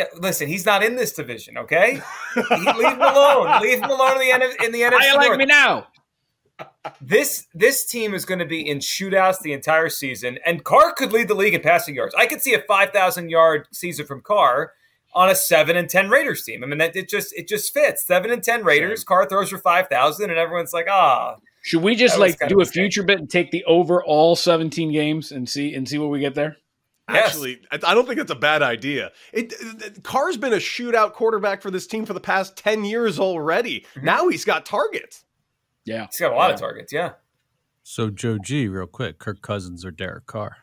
Yeah, 0.00 0.06
listen, 0.18 0.48
he's 0.48 0.64
not 0.64 0.82
in 0.82 0.96
this 0.96 1.12
division. 1.12 1.58
Okay, 1.58 2.00
leave 2.36 2.92
him 2.92 3.00
alone. 3.02 3.60
Leave 3.60 3.78
him 3.82 3.90
alone 3.90 4.12
in 4.12 4.18
the 4.18 4.32
N- 4.32 4.64
in 4.64 4.72
the 4.72 4.80
NFC 4.80 4.98
How 4.98 5.06
you 5.06 5.16
like 5.16 5.26
North. 5.28 5.38
me 5.38 5.44
now? 5.46 5.86
This 7.00 7.46
this 7.54 7.86
team 7.86 8.12
is 8.14 8.24
going 8.24 8.38
to 8.38 8.46
be 8.46 8.66
in 8.68 8.78
shootouts 8.78 9.40
the 9.40 9.52
entire 9.52 9.88
season, 9.88 10.38
and 10.44 10.62
Carr 10.64 10.92
could 10.94 11.12
lead 11.12 11.28
the 11.28 11.34
league 11.34 11.54
in 11.54 11.60
passing 11.62 11.94
yards. 11.94 12.14
I 12.14 12.26
could 12.26 12.42
see 12.42 12.54
a 12.54 12.60
five 12.62 12.90
thousand 12.90 13.30
yard 13.30 13.66
season 13.72 14.06
from 14.06 14.20
Carr 14.22 14.72
on 15.14 15.28
a 15.30 15.34
seven 15.34 15.76
and 15.76 15.88
ten 15.88 16.08
Raiders 16.10 16.44
team. 16.44 16.62
I 16.62 16.66
mean, 16.66 16.78
that 16.78 16.96
it 16.96 17.08
just 17.08 17.32
it 17.34 17.48
just 17.48 17.72
fits. 17.72 18.06
Seven 18.06 18.30
and 18.30 18.42
ten 18.42 18.62
Raiders. 18.64 19.04
Carr 19.04 19.26
throws 19.26 19.50
for 19.50 19.58
five 19.58 19.88
thousand, 19.88 20.30
and 20.30 20.38
everyone's 20.38 20.72
like, 20.72 20.86
ah, 20.90 21.36
Should 21.62 21.82
we 21.82 21.94
just 21.94 22.18
like 22.18 22.38
do 22.38 22.54
a 22.54 22.56
a 22.56 22.58
mistake. 22.58 22.74
future 22.74 23.02
bet 23.02 23.18
and 23.18 23.28
take 23.30 23.50
the 23.50 23.64
over 23.64 24.02
all 24.04 24.36
17 24.36 24.92
games 24.92 25.32
and 25.32 25.48
see 25.48 25.74
and 25.74 25.88
see 25.88 25.98
where 25.98 26.08
we 26.08 26.20
get 26.20 26.34
there? 26.34 26.56
Yes. 27.12 27.26
Actually, 27.28 27.60
I 27.72 27.78
I 27.86 27.94
don't 27.94 28.06
think 28.06 28.18
that's 28.18 28.30
a 28.30 28.34
bad 28.36 28.62
idea. 28.62 29.10
It, 29.32 29.52
it- 29.60 30.02
Carr's 30.02 30.36
been 30.36 30.52
a 30.52 30.56
shootout 30.56 31.12
quarterback 31.12 31.62
for 31.62 31.70
this 31.70 31.86
team 31.86 32.04
for 32.06 32.12
the 32.14 32.20
past 32.20 32.56
ten 32.56 32.84
years 32.84 33.18
already. 33.18 33.86
Mhm. 33.94 34.02
Now 34.04 34.28
he's 34.28 34.44
got 34.44 34.64
targets. 34.66 35.24
Yeah. 35.84 36.06
he's 36.10 36.20
got 36.20 36.32
a 36.32 36.36
lot 36.36 36.50
of 36.52 36.58
targets. 36.60 36.92
Yeah, 36.92 37.12
So 37.82 38.10
Joe 38.10 38.38
G, 38.38 38.68
real 38.68 38.86
quick, 38.86 39.18
Kirk 39.18 39.40
Cousins 39.42 39.84
or 39.84 39.90
Derek 39.90 40.26
Carr? 40.26 40.58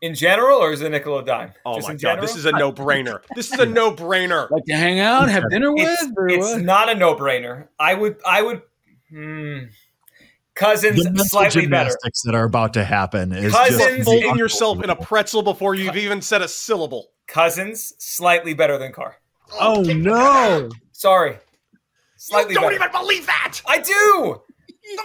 in 0.00 0.14
general, 0.14 0.58
or 0.60 0.70
is 0.72 0.80
it 0.80 0.88
nickel 0.90 1.14
or 1.14 1.22
dime? 1.22 1.52
Oh 1.66 1.74
Just 1.74 1.88
my 1.88 1.94
god, 1.94 1.98
general? 2.00 2.22
this 2.22 2.36
is 2.36 2.44
a 2.46 2.52
no-brainer. 2.52 3.18
This 3.34 3.52
is 3.52 3.58
a 3.58 3.66
no-brainer. 3.66 4.48
Like 4.48 4.64
to 4.66 4.76
hang 4.76 5.00
out, 5.00 5.28
have 5.28 5.50
dinner 5.50 5.72
with? 5.74 5.88
it's, 6.00 6.52
it's 6.52 6.62
not 6.62 6.88
a 6.88 6.94
no 6.94 7.16
brainer. 7.16 7.66
I 7.80 7.94
would 7.94 8.16
I 8.24 8.42
would. 8.42 8.62
Hmm, 9.10 9.58
Cousins 10.58 10.96
The 11.04 11.10
mental 11.10 11.24
slightly 11.26 11.66
better. 11.66 11.94
that 12.24 12.34
are 12.34 12.44
about 12.44 12.74
to 12.74 12.84
happen 12.84 13.32
is 13.32 13.52
Cousins- 13.52 13.78
just 13.80 14.04
Folding 14.04 14.36
yourself 14.36 14.82
in 14.82 14.90
a 14.90 14.96
pretzel 14.96 15.42
before 15.42 15.74
you've 15.74 15.96
even 15.96 16.20
said 16.20 16.42
a 16.42 16.48
syllable. 16.48 17.10
Cousins 17.26 17.94
slightly 17.98 18.54
better 18.54 18.76
than 18.78 18.92
Carr. 18.92 19.16
Oh 19.60 19.82
no! 19.82 20.68
Sorry, 20.92 21.38
slightly 22.16 22.54
you 22.54 22.60
don't 22.60 22.70
better. 22.70 22.74
even 22.86 22.90
believe 22.92 23.26
that. 23.26 23.60
I 23.66 23.78
do. 23.78 24.42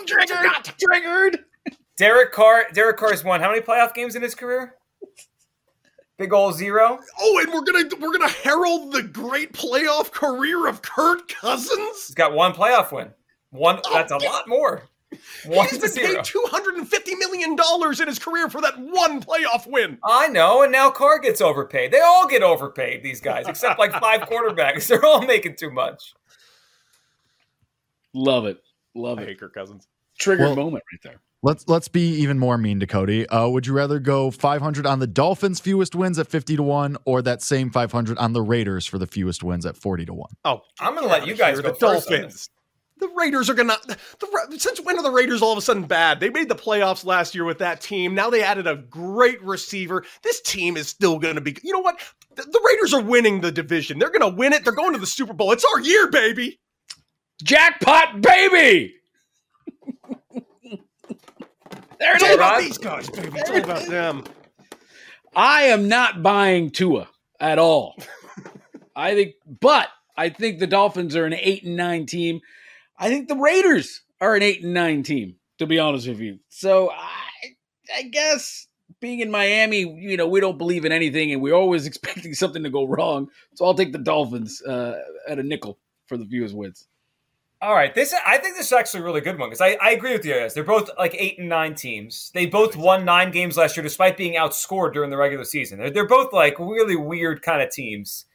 Triggered. 0.07 0.73
triggered. 0.79 1.45
Derek 1.97 2.31
Carr. 2.31 2.65
Derek 2.73 2.97
Carr's 2.97 3.23
won 3.23 3.39
how 3.41 3.49
many 3.49 3.61
playoff 3.61 3.93
games 3.93 4.15
in 4.15 4.21
his 4.21 4.33
career? 4.35 4.75
Big 6.17 6.31
ol' 6.33 6.51
zero. 6.51 6.99
Oh, 7.19 7.39
and 7.39 7.51
we're 7.53 7.61
gonna 7.61 7.89
we're 7.99 8.11
gonna 8.11 8.29
herald 8.31 8.91
the 8.93 9.03
great 9.03 9.53
playoff 9.53 10.11
career 10.11 10.67
of 10.67 10.81
Kirk 10.81 11.27
Cousins. 11.27 12.07
He's 12.07 12.15
got 12.15 12.33
one 12.33 12.53
playoff 12.53 12.91
win. 12.91 13.09
One. 13.51 13.79
Oh, 13.85 13.93
that's 13.93 14.11
a 14.11 14.17
lot 14.17 14.47
more. 14.47 14.83
One 15.45 15.67
He's 15.67 15.77
to 15.77 15.81
been 15.81 15.89
zero. 15.91 16.15
paid 16.15 16.23
two 16.25 16.43
hundred 16.47 16.75
and 16.75 16.87
fifty 16.87 17.15
million 17.15 17.55
dollars 17.55 17.99
in 17.99 18.07
his 18.07 18.19
career 18.19 18.49
for 18.49 18.61
that 18.61 18.77
one 18.77 19.21
playoff 19.21 19.65
win. 19.67 19.97
I 20.03 20.27
know, 20.27 20.63
and 20.63 20.71
now 20.71 20.89
Carr 20.89 21.19
gets 21.19 21.41
overpaid. 21.41 21.91
They 21.91 21.99
all 22.01 22.27
get 22.27 22.43
overpaid. 22.43 23.03
These 23.03 23.21
guys, 23.21 23.47
except 23.47 23.79
like 23.79 23.91
five 23.91 24.21
quarterbacks, 24.29 24.87
they're 24.87 25.03
all 25.05 25.21
making 25.21 25.55
too 25.57 25.71
much. 25.71 26.13
Love 28.13 28.45
it. 28.45 28.61
Love 28.95 29.19
I 29.19 29.23
it. 29.23 29.27
hate 29.29 29.39
Kirk 29.39 29.53
Cousins. 29.53 29.87
Trigger 30.19 30.43
Well- 30.43 30.55
moment 30.55 30.83
right 30.91 30.99
there. 31.03 31.19
Let's 31.45 31.67
let's 31.67 31.89
be 31.89 32.07
even 32.21 32.39
more 32.39 32.57
mean 32.57 32.79
to 32.79 32.87
Cody. 32.87 33.27
Uh, 33.27 33.49
would 33.49 33.67
you 33.67 33.73
rather 33.73 33.99
go 33.99 34.31
500 34.31 34.85
on 34.85 34.99
the 34.99 35.07
Dolphins' 35.07 35.59
fewest 35.59 35.93
wins 35.93 36.17
at 36.17 36.29
50 36.29 36.55
to 36.55 36.63
one, 36.63 36.95
or 37.03 37.21
that 37.21 37.41
same 37.41 37.69
500 37.69 38.17
on 38.17 38.31
the 38.31 38.41
Raiders 38.41 38.85
for 38.85 38.97
the 38.97 39.05
fewest 39.07 39.43
wins 39.43 39.65
at 39.65 39.75
40 39.75 40.05
to 40.05 40.13
one? 40.13 40.29
Oh, 40.45 40.61
I'm 40.79 40.95
gonna 40.95 41.07
let 41.07 41.27
you 41.27 41.35
guys 41.35 41.59
go 41.59 41.67
the 41.67 41.75
first 41.75 42.09
on 42.09 42.13
Dolphins. 42.21 42.49
The 42.99 43.09
Raiders 43.15 43.49
are 43.49 43.53
gonna. 43.53 43.77
The, 43.87 44.59
since 44.59 44.79
when 44.81 44.97
are 44.97 45.03
the 45.03 45.11
Raiders 45.11 45.41
all 45.41 45.51
of 45.51 45.57
a 45.57 45.61
sudden 45.61 45.83
bad? 45.83 46.19
They 46.19 46.29
made 46.29 46.47
the 46.47 46.55
playoffs 46.55 47.03
last 47.03 47.35
year 47.35 47.43
with 47.43 47.57
that 47.57 47.81
team. 47.81 48.15
Now 48.15 48.29
they 48.29 48.43
added 48.43 48.67
a 48.67 48.75
great 48.75 49.41
receiver. 49.43 50.05
This 50.21 50.41
team 50.41 50.77
is 50.77 50.87
still 50.87 51.19
gonna 51.19 51.41
be. 51.41 51.57
You 51.63 51.73
know 51.73 51.79
what? 51.79 51.99
The, 52.35 52.43
the 52.43 52.61
Raiders 52.65 52.93
are 52.93 53.01
winning 53.01 53.41
the 53.41 53.51
division. 53.51 53.99
They're 53.99 54.11
gonna 54.11 54.29
win 54.29 54.53
it. 54.53 54.63
They're 54.63 54.73
going 54.73 54.93
to 54.93 54.99
the 54.99 55.07
Super 55.07 55.33
Bowl. 55.33 55.51
It's 55.51 55.65
our 55.73 55.81
year, 55.81 56.09
baby. 56.09 56.59
Jackpot, 57.43 58.21
baby. 58.21 58.95
there 61.99 62.15
It's 62.15 62.23
all 62.23 62.35
about 62.35 62.61
these 62.61 62.77
guys, 62.77 63.09
baby. 63.09 63.31
It's 63.35 63.49
all 63.49 63.57
about 63.57 63.87
them. 63.87 64.23
I 65.35 65.63
am 65.63 65.87
not 65.87 66.21
buying 66.21 66.69
Tua 66.69 67.09
at 67.39 67.57
all. 67.59 67.95
I 68.95 69.15
think, 69.15 69.33
but 69.59 69.89
I 70.15 70.29
think 70.29 70.59
the 70.59 70.67
Dolphins 70.67 71.15
are 71.15 71.25
an 71.25 71.33
eight 71.33 71.63
and 71.63 71.75
nine 71.75 72.05
team. 72.05 72.41
I 73.03 73.09
think 73.09 73.27
the 73.27 73.35
Raiders 73.35 74.01
are 74.21 74.33
an 74.33 74.41
eight 74.41 74.63
and 74.63 74.73
nine 74.73 75.03
team. 75.03 75.35
To 75.59 75.67
be 75.67 75.77
honest 75.77 76.07
with 76.07 76.19
you, 76.19 76.39
so 76.49 76.89
I, 76.89 77.55
I 77.95 78.03
guess 78.03 78.65
being 78.99 79.19
in 79.19 79.29
Miami, 79.29 79.79
you 79.79 80.17
know, 80.17 80.27
we 80.27 80.39
don't 80.39 80.57
believe 80.57 80.83
in 80.83 80.91
anything, 80.91 81.31
and 81.31 81.41
we're 81.41 81.53
always 81.53 81.85
expecting 81.87 82.33
something 82.33 82.63
to 82.63 82.69
go 82.69 82.85
wrong. 82.85 83.29
So 83.55 83.65
I'll 83.65 83.75
take 83.75 83.91
the 83.91 83.99
Dolphins 83.99 84.61
uh, 84.63 84.99
at 85.27 85.37
a 85.37 85.43
nickel 85.43 85.77
for 86.07 86.17
the 86.17 86.25
fewest 86.25 86.55
wins. 86.55 86.87
All 87.61 87.73
right, 87.73 87.93
this 87.93 88.15
I 88.25 88.37
think 88.39 88.55
this 88.55 88.67
is 88.67 88.73
actually 88.73 89.01
a 89.01 89.03
really 89.03 89.21
good 89.21 89.37
one 89.37 89.49
because 89.49 89.61
I, 89.61 89.77
I 89.81 89.91
agree 89.91 90.13
with 90.13 90.25
you 90.25 90.33
guys. 90.33 90.53
They're 90.53 90.63
both 90.63 90.89
like 90.97 91.15
eight 91.19 91.39
and 91.39 91.49
nine 91.49 91.75
teams. 91.75 92.31
They 92.33 92.45
both 92.45 92.75
won 92.75 93.05
nine 93.05 93.31
games 93.31 93.57
last 93.57 93.75
year 93.75 93.83
despite 93.83 94.17
being 94.17 94.33
outscored 94.33 94.93
during 94.93 95.09
the 95.09 95.17
regular 95.17 95.45
season. 95.45 95.79
They're, 95.79 95.91
they're 95.91 96.07
both 96.07 96.33
like 96.33 96.57
really 96.57 96.95
weird 96.95 97.41
kind 97.41 97.61
of 97.61 97.69
teams. 97.69 98.25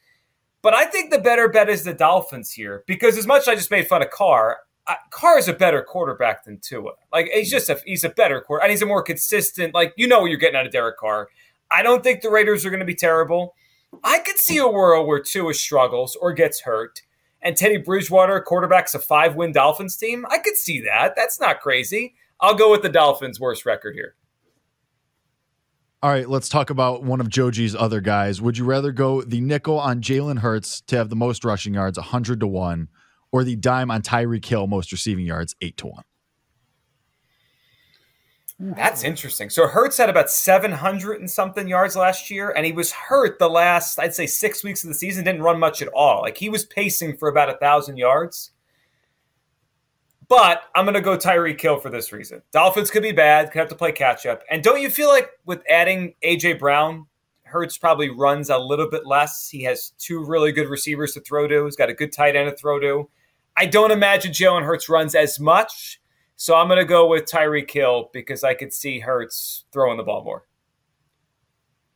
But 0.61 0.73
I 0.73 0.85
think 0.85 1.11
the 1.11 1.19
better 1.19 1.47
bet 1.47 1.69
is 1.69 1.83
the 1.83 1.93
Dolphins 1.93 2.51
here 2.51 2.83
because 2.85 3.17
as 3.17 3.25
much 3.25 3.43
as 3.43 3.47
I 3.47 3.55
just 3.55 3.71
made 3.71 3.87
fun 3.87 4.01
of 4.01 4.09
Carr, 4.09 4.57
I, 4.87 4.97
Carr 5.09 5.37
is 5.37 5.47
a 5.47 5.53
better 5.53 5.81
quarterback 5.81 6.43
than 6.43 6.59
Tua. 6.59 6.91
Like 7.13 7.29
he's 7.33 7.49
just 7.49 7.69
a 7.69 7.79
he's 7.85 8.03
a 8.03 8.09
better 8.09 8.41
quarter 8.41 8.63
and 8.63 8.71
he's 8.71 8.81
a 8.81 8.85
more 8.85 9.03
consistent. 9.03 9.73
Like 9.73 9.93
you 9.95 10.07
know 10.07 10.19
what 10.19 10.27
you're 10.27 10.39
getting 10.39 10.57
out 10.57 10.65
of 10.65 10.71
Derek 10.71 10.97
Carr. 10.97 11.29
I 11.71 11.83
don't 11.83 12.03
think 12.03 12.21
the 12.21 12.31
Raiders 12.31 12.65
are 12.65 12.69
going 12.69 12.79
to 12.79 12.85
be 12.85 12.95
terrible. 12.95 13.55
I 14.03 14.19
could 14.19 14.37
see 14.37 14.57
a 14.57 14.67
world 14.67 15.07
where 15.07 15.19
Tua 15.19 15.53
struggles 15.53 16.15
or 16.15 16.33
gets 16.33 16.61
hurt 16.61 17.01
and 17.41 17.55
Teddy 17.55 17.77
Bridgewater 17.77 18.43
quarterbacks 18.45 18.95
a 18.95 18.99
five 18.99 19.35
win 19.35 19.51
Dolphins 19.51 19.97
team, 19.97 20.25
I 20.29 20.39
could 20.39 20.57
see 20.57 20.81
that. 20.81 21.15
That's 21.15 21.39
not 21.39 21.61
crazy. 21.61 22.15
I'll 22.41 22.55
go 22.55 22.71
with 22.71 22.81
the 22.81 22.89
Dolphins' 22.89 23.39
worst 23.39 23.65
record 23.65 23.95
here. 23.95 24.15
All 26.01 26.09
right, 26.09 26.29
let's 26.29 26.47
talk 26.47 26.69
about 26.69 27.03
one 27.03 27.19
of 27.19 27.27
Joji's 27.27 27.75
other 27.75 27.99
guys. 27.99 28.41
Would 28.41 28.57
you 28.57 28.63
rather 28.63 28.93
go 28.93 29.21
the 29.21 29.41
nickel 29.41 29.77
on 29.77 29.99
Jalen 29.99 30.39
Hurts 30.39 30.79
to 30.87 30.95
have 30.95 31.09
the 31.09 31.15
most 31.17 31.43
rushing 31.43 31.73
yards, 31.73 31.97
100 31.97 32.39
to 32.39 32.47
1, 32.47 32.87
or 33.33 33.43
the 33.43 33.57
dime 33.57 33.91
on 33.91 34.01
Tyreek 34.01 34.45
Hill, 34.45 34.65
most 34.67 34.93
receiving 34.93 35.25
yards, 35.25 35.57
8 35.61 35.75
to 35.75 35.87
1? 35.87 36.03
That's 38.61 39.03
interesting. 39.03 39.49
So 39.49 39.67
Hurts 39.67 39.97
had 39.97 40.09
about 40.09 40.29
700 40.29 41.19
and 41.19 41.29
something 41.29 41.67
yards 41.67 41.97
last 41.97 42.31
year, 42.31 42.49
and 42.49 42.65
he 42.65 42.71
was 42.71 42.93
hurt 42.93 43.37
the 43.37 43.49
last, 43.49 43.99
I'd 43.99 44.15
say, 44.15 44.25
six 44.25 44.63
weeks 44.63 44.85
of 44.85 44.87
the 44.87 44.93
season, 44.93 45.25
didn't 45.25 45.41
run 45.41 45.59
much 45.59 45.81
at 45.81 45.89
all. 45.89 46.21
Like 46.21 46.37
he 46.37 46.47
was 46.47 46.65
pacing 46.65 47.17
for 47.17 47.27
about 47.27 47.49
a 47.49 47.53
1,000 47.53 47.97
yards. 47.97 48.51
But 50.29 50.63
I'm 50.75 50.85
going 50.85 50.93
to 50.93 51.01
go 51.01 51.17
Tyreek 51.17 51.59
Hill 51.59 51.79
for 51.79 51.89
this 51.89 52.11
reason. 52.13 52.41
Dolphins 52.51 52.91
could 52.91 53.03
be 53.03 53.11
bad, 53.11 53.51
could 53.51 53.59
have 53.59 53.69
to 53.69 53.75
play 53.75 53.91
catch 53.91 54.25
up. 54.25 54.43
And 54.49 54.63
don't 54.63 54.81
you 54.81 54.89
feel 54.89 55.09
like 55.09 55.31
with 55.45 55.61
adding 55.67 56.13
A.J. 56.21 56.53
Brown, 56.53 57.07
Hurts 57.43 57.79
probably 57.79 58.11
runs 58.11 58.51
a 58.51 58.57
little 58.57 58.87
bit 58.89 59.07
less? 59.07 59.49
He 59.49 59.63
has 59.63 59.93
two 59.97 60.23
really 60.23 60.51
good 60.51 60.69
receivers 60.69 61.13
to 61.15 61.19
throw 61.19 61.47
to, 61.47 61.65
he's 61.65 61.75
got 61.75 61.89
a 61.89 61.95
good 61.95 62.13
tight 62.13 62.35
end 62.35 62.49
to 62.49 62.55
throw 62.55 62.79
to. 62.79 63.09
I 63.57 63.65
don't 63.65 63.91
imagine 63.91 64.31
Jalen 64.31 64.63
Hurts 64.63 64.87
runs 64.87 65.15
as 65.15 65.39
much 65.39 65.99
so 66.41 66.55
I'm 66.55 66.69
going 66.69 66.79
to 66.79 66.85
go 66.85 67.05
with 67.05 67.25
Tyreek 67.25 67.69
Hill 67.69 68.09
because 68.13 68.45
I 68.45 68.53
could 68.53 68.71
see 68.71 68.99
Hurts 68.99 69.65
throwing 69.73 69.97
the 69.97 70.03
ball 70.03 70.23
more. 70.23 70.45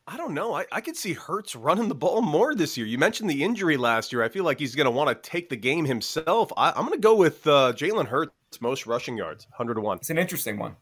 I 0.06 0.18
don't 0.18 0.34
know. 0.34 0.54
I, 0.54 0.66
I 0.70 0.80
could 0.82 0.96
see 0.96 1.14
Hurts 1.14 1.56
running 1.56 1.88
the 1.88 1.94
ball 1.94 2.20
more 2.20 2.54
this 2.54 2.76
year. 2.76 2.86
You 2.86 2.98
mentioned 2.98 3.30
the 3.30 3.42
injury 3.42 3.78
last 3.78 4.12
year. 4.12 4.22
I 4.22 4.28
feel 4.28 4.44
like 4.44 4.58
he's 4.58 4.74
going 4.74 4.84
to 4.84 4.90
want 4.90 5.08
to 5.08 5.30
take 5.30 5.48
the 5.48 5.56
game 5.56 5.86
himself. 5.86 6.52
I, 6.58 6.68
am 6.70 6.86
going 6.86 6.90
to 6.90 6.98
go 6.98 7.14
with 7.14 7.46
uh, 7.46 7.72
Jalen 7.74 8.06
Hurts, 8.06 8.32
most 8.60 8.86
rushing 8.86 9.16
yards, 9.16 9.46
100 9.46 9.74
to 9.74 9.80
1. 9.80 9.98
It's 9.98 10.10
an 10.10 10.18
interesting 10.18 10.58
one. 10.58 10.76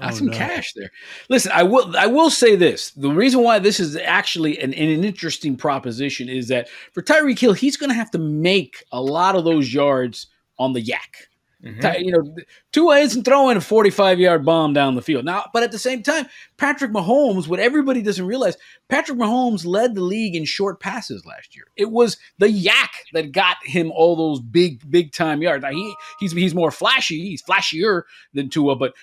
Got 0.00 0.12
oh, 0.12 0.16
some 0.16 0.26
no. 0.28 0.36
cash 0.36 0.72
there. 0.74 0.90
Listen, 1.28 1.52
I 1.54 1.62
will 1.62 1.96
I 1.96 2.06
will 2.06 2.30
say 2.30 2.54
this. 2.54 2.90
The 2.92 3.10
reason 3.10 3.42
why 3.42 3.58
this 3.58 3.80
is 3.80 3.96
actually 3.96 4.58
an, 4.58 4.72
an 4.74 5.04
interesting 5.04 5.56
proposition 5.56 6.28
is 6.28 6.48
that 6.48 6.68
for 6.92 7.02
Tyreek 7.02 7.38
Hill, 7.38 7.52
he's 7.52 7.76
going 7.76 7.90
to 7.90 7.94
have 7.96 8.10
to 8.12 8.18
make 8.18 8.84
a 8.92 9.00
lot 9.00 9.36
of 9.36 9.44
those 9.44 9.72
yards 9.72 10.28
on 10.58 10.72
the 10.72 10.82
YAC. 10.82 11.26
Mm-hmm. 11.64 12.04
You 12.04 12.12
know, 12.12 12.36
Tua 12.72 12.98
isn't 12.98 13.24
throwing 13.24 13.56
a 13.56 13.60
45 13.60 14.20
yard 14.20 14.44
bomb 14.44 14.74
down 14.74 14.94
the 14.94 15.02
field. 15.02 15.24
Now, 15.24 15.46
but 15.52 15.62
at 15.62 15.72
the 15.72 15.78
same 15.78 16.02
time, 16.02 16.26
Patrick 16.58 16.92
Mahomes, 16.92 17.48
what 17.48 17.58
everybody 17.58 18.02
doesn't 18.02 18.26
realize, 18.26 18.56
Patrick 18.88 19.18
Mahomes 19.18 19.64
led 19.64 19.94
the 19.94 20.02
league 20.02 20.36
in 20.36 20.44
short 20.44 20.80
passes 20.80 21.24
last 21.24 21.56
year. 21.56 21.66
It 21.76 21.90
was 21.90 22.18
the 22.38 22.46
YAC 22.46 22.88
that 23.14 23.32
got 23.32 23.56
him 23.64 23.90
all 23.90 24.16
those 24.16 24.40
big, 24.40 24.88
big 24.90 25.12
time 25.12 25.40
yards. 25.40 25.62
Now, 25.62 25.70
he, 25.70 25.94
he's, 26.20 26.32
he's 26.32 26.54
more 26.54 26.70
flashy, 26.70 27.20
he's 27.20 27.42
flashier 27.42 28.02
than 28.34 28.50
Tua, 28.50 28.76
but 28.76 28.94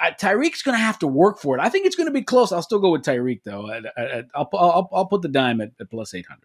Tyreek's 0.00 0.62
going 0.62 0.76
to 0.76 0.82
have 0.82 0.98
to 1.00 1.06
work 1.06 1.38
for 1.38 1.58
it. 1.58 1.60
I 1.60 1.68
think 1.68 1.86
it's 1.86 1.96
going 1.96 2.06
to 2.06 2.12
be 2.12 2.22
close. 2.22 2.52
I'll 2.52 2.62
still 2.62 2.78
go 2.78 2.90
with 2.90 3.02
Tyreek, 3.02 3.42
though. 3.44 3.70
I, 3.70 4.24
will 4.34 4.48
I'll, 4.54 4.88
I'll 4.92 5.06
put 5.06 5.22
the 5.22 5.28
dime 5.28 5.60
at, 5.60 5.72
at 5.78 5.90
plus 5.90 6.14
800. 6.14 6.40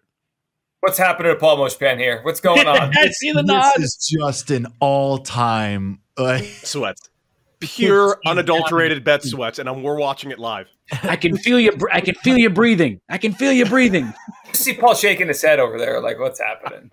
What's 0.86 0.98
happening 0.98 1.32
to 1.32 1.36
Paul 1.36 1.58
Moshpan 1.58 1.98
here? 1.98 2.20
What's 2.22 2.38
going 2.38 2.68
on? 2.68 2.92
I 2.96 3.08
see 3.08 3.32
the 3.32 3.42
nod. 3.42 3.72
This 3.76 3.86
is 3.86 4.16
just 4.20 4.52
an 4.52 4.68
all-time 4.78 5.98
uh, 6.16 6.38
sweats, 6.62 7.10
pure 7.58 8.20
unadulterated 8.24 9.02
bet 9.02 9.24
sweats, 9.24 9.58
and 9.58 9.68
I'm, 9.68 9.82
we're 9.82 9.98
watching 9.98 10.30
it 10.30 10.38
live. 10.38 10.68
I 11.02 11.16
can 11.16 11.38
feel 11.38 11.58
you. 11.58 11.76
I 11.92 12.00
can 12.00 12.14
feel 12.14 12.38
you 12.38 12.50
breathing. 12.50 13.00
I 13.08 13.18
can 13.18 13.32
feel 13.32 13.50
you 13.52 13.66
breathing. 13.66 14.14
see 14.52 14.74
Paul 14.74 14.94
shaking 14.94 15.26
his 15.26 15.42
head 15.42 15.58
over 15.58 15.76
there, 15.76 16.00
like 16.00 16.20
what's 16.20 16.40
happening? 16.40 16.88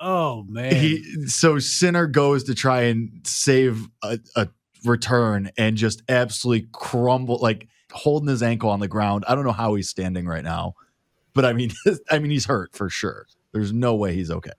Oh 0.00 0.44
man! 0.44 0.74
He, 0.74 1.26
so 1.26 1.58
Sinner 1.58 2.06
goes 2.06 2.44
to 2.44 2.54
try 2.54 2.84
and 2.84 3.10
save 3.24 3.86
a, 4.02 4.18
a 4.36 4.48
return 4.86 5.50
and 5.58 5.76
just 5.76 6.02
absolutely 6.08 6.66
crumble, 6.72 7.40
like 7.42 7.68
holding 7.92 8.30
his 8.30 8.42
ankle 8.42 8.70
on 8.70 8.80
the 8.80 8.88
ground. 8.88 9.26
I 9.28 9.34
don't 9.34 9.44
know 9.44 9.52
how 9.52 9.74
he's 9.74 9.90
standing 9.90 10.26
right 10.26 10.42
now. 10.42 10.76
But 11.34 11.44
I 11.44 11.52
mean, 11.52 11.72
I 12.10 12.18
mean, 12.18 12.30
he's 12.30 12.46
hurt 12.46 12.74
for 12.74 12.88
sure. 12.88 13.26
There's 13.52 13.72
no 13.72 13.94
way 13.94 14.14
he's 14.14 14.30
okay. 14.30 14.50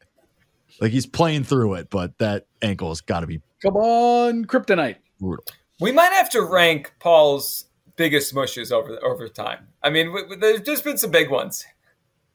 Like 0.80 0.92
he's 0.92 1.06
playing 1.06 1.46
through 1.46 1.76
it, 1.76 1.90
but 1.90 2.18
that 2.20 2.48
ankle 2.62 2.90
has 2.90 3.02
got 3.02 3.22
to 3.22 3.28
be. 3.28 3.42
Come 3.62 3.78
on, 3.78 4.46
kryptonite. 4.46 4.98
Brutal. 5.20 5.46
We 5.80 5.92
might 5.92 6.12
have 6.12 6.30
to 6.32 6.42
rank 6.42 6.94
Paul's 7.00 7.66
biggest 7.96 8.34
mushes 8.34 8.72
over 8.72 9.00
over 9.04 9.28
time. 9.30 9.68
I 9.84 9.90
mean, 9.90 10.14
there's 10.40 10.62
just 10.62 10.84
been 10.84 10.98
some 10.98 11.12
big 11.12 11.30
ones. 11.30 11.66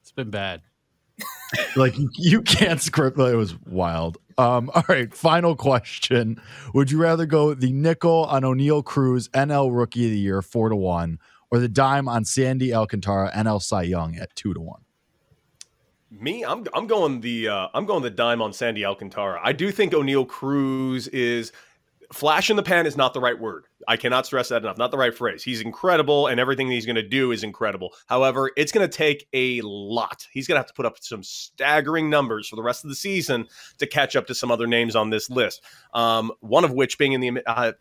It's 0.02 0.12
been 0.12 0.30
bad. 0.30 0.62
like 1.76 1.98
you, 1.98 2.08
you 2.14 2.42
can't 2.42 2.80
script. 2.80 3.18
It 3.18 3.34
was 3.34 3.58
wild. 3.66 4.18
Um, 4.38 4.70
all 4.74 4.84
right, 4.88 5.12
final 5.12 5.56
question: 5.56 6.40
Would 6.74 6.90
you 6.90 6.98
rather 6.98 7.26
go 7.26 7.54
the 7.54 7.72
nickel 7.72 8.24
on 8.24 8.42
Oneil 8.42 8.84
Cruz, 8.84 9.28
NL 9.28 9.74
Rookie 9.74 10.06
of 10.06 10.12
the 10.12 10.18
Year, 10.18 10.42
four 10.42 10.68
to 10.68 10.76
one, 10.76 11.18
or 11.50 11.58
the 11.58 11.68
dime 11.68 12.08
on 12.08 12.24
Sandy 12.24 12.72
Alcantara 12.72 13.30
NL 13.32 13.62
Cy 13.62 13.82
Young 13.82 14.16
at 14.16 14.34
two 14.36 14.54
to 14.54 14.60
one? 14.60 14.82
Me, 16.10 16.44
I'm 16.44 16.64
I'm 16.74 16.86
going 16.86 17.20
the 17.20 17.48
uh, 17.48 17.68
I'm 17.72 17.86
going 17.86 18.02
the 18.02 18.10
dime 18.10 18.42
on 18.42 18.52
Sandy 18.52 18.84
Alcantara. 18.84 19.40
I 19.42 19.52
do 19.52 19.70
think 19.70 19.92
Oneil 19.92 20.26
Cruz 20.26 21.06
is 21.08 21.52
flash 22.12 22.50
in 22.50 22.56
the 22.56 22.62
pan 22.62 22.86
is 22.86 22.96
not 22.96 23.14
the 23.14 23.20
right 23.20 23.38
word. 23.38 23.66
I 23.88 23.96
cannot 23.96 24.26
stress 24.26 24.48
that 24.48 24.62
enough. 24.62 24.76
Not 24.76 24.90
the 24.90 24.98
right 24.98 25.14
phrase. 25.14 25.42
He's 25.42 25.60
incredible, 25.60 26.26
and 26.26 26.40
everything 26.40 26.70
he's 26.70 26.86
going 26.86 26.96
to 26.96 27.06
do 27.06 27.32
is 27.32 27.44
incredible. 27.44 27.94
However, 28.06 28.50
it's 28.56 28.72
going 28.72 28.88
to 28.88 28.94
take 28.94 29.28
a 29.32 29.60
lot. 29.62 30.26
He's 30.32 30.46
going 30.46 30.56
to 30.56 30.60
have 30.60 30.66
to 30.66 30.74
put 30.74 30.86
up 30.86 30.96
some 31.00 31.22
staggering 31.22 32.10
numbers 32.10 32.48
for 32.48 32.56
the 32.56 32.62
rest 32.62 32.84
of 32.84 32.90
the 32.90 32.96
season 32.96 33.46
to 33.78 33.86
catch 33.86 34.16
up 34.16 34.26
to 34.26 34.34
some 34.34 34.50
other 34.50 34.66
names 34.66 34.96
on 34.96 35.10
this 35.10 35.30
list. 35.30 35.62
Um, 35.94 36.32
one 36.40 36.64
of 36.64 36.72
which 36.72 36.98
being 36.98 37.12
in 37.12 37.20
the 37.20 37.42
uh, 37.46 37.72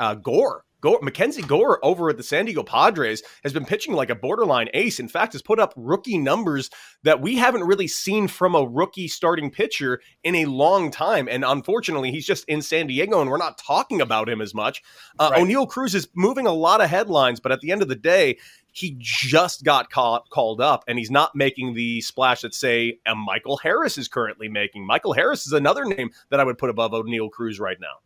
uh, 0.00 0.14
Gore 0.14 0.64
Gore, 0.80 0.98
Mackenzie 1.02 1.42
Gore 1.42 1.78
over 1.84 2.10
at 2.10 2.16
the 2.16 2.22
San 2.22 2.46
Diego 2.46 2.62
Padres 2.62 3.22
has 3.42 3.52
been 3.52 3.64
pitching 3.64 3.94
like 3.94 4.10
a 4.10 4.14
borderline 4.14 4.68
ace. 4.74 4.98
In 4.98 5.08
fact, 5.08 5.32
has 5.32 5.42
put 5.42 5.60
up 5.60 5.72
rookie 5.76 6.18
numbers 6.18 6.70
that 7.02 7.20
we 7.20 7.36
haven't 7.36 7.64
really 7.64 7.88
seen 7.88 8.28
from 8.28 8.54
a 8.54 8.64
rookie 8.64 9.08
starting 9.08 9.50
pitcher 9.50 10.00
in 10.24 10.34
a 10.36 10.46
long 10.46 10.90
time. 10.90 11.28
And 11.28 11.44
unfortunately, 11.44 12.10
he's 12.10 12.26
just 12.26 12.44
in 12.46 12.62
San 12.62 12.86
Diego 12.86 13.20
and 13.20 13.30
we're 13.30 13.36
not 13.36 13.58
talking 13.58 14.00
about 14.00 14.28
him 14.28 14.40
as 14.40 14.54
much. 14.54 14.82
Uh, 15.18 15.30
right. 15.32 15.42
Oneil 15.42 15.68
Cruz 15.68 15.94
is 15.94 16.08
moving 16.14 16.46
a 16.46 16.52
lot 16.52 16.80
of 16.80 16.88
headlines, 16.88 17.40
but 17.40 17.52
at 17.52 17.60
the 17.60 17.72
end 17.72 17.82
of 17.82 17.88
the 17.88 17.96
day, 17.96 18.38
he 18.72 18.96
just 18.98 19.64
got 19.64 19.90
caught, 19.90 20.30
called 20.30 20.60
up 20.60 20.84
and 20.86 20.98
he's 20.98 21.10
not 21.10 21.34
making 21.34 21.74
the 21.74 22.00
splash 22.00 22.42
that 22.42 22.54
say 22.54 22.98
a 23.06 23.14
Michael 23.14 23.56
Harris 23.56 23.98
is 23.98 24.08
currently 24.08 24.48
making. 24.48 24.86
Michael 24.86 25.12
Harris 25.12 25.46
is 25.46 25.52
another 25.52 25.84
name 25.84 26.10
that 26.30 26.40
I 26.40 26.44
would 26.44 26.58
put 26.58 26.70
above 26.70 26.92
Oneil 26.92 27.30
Cruz 27.30 27.58
right 27.58 27.78
now. 27.80 27.98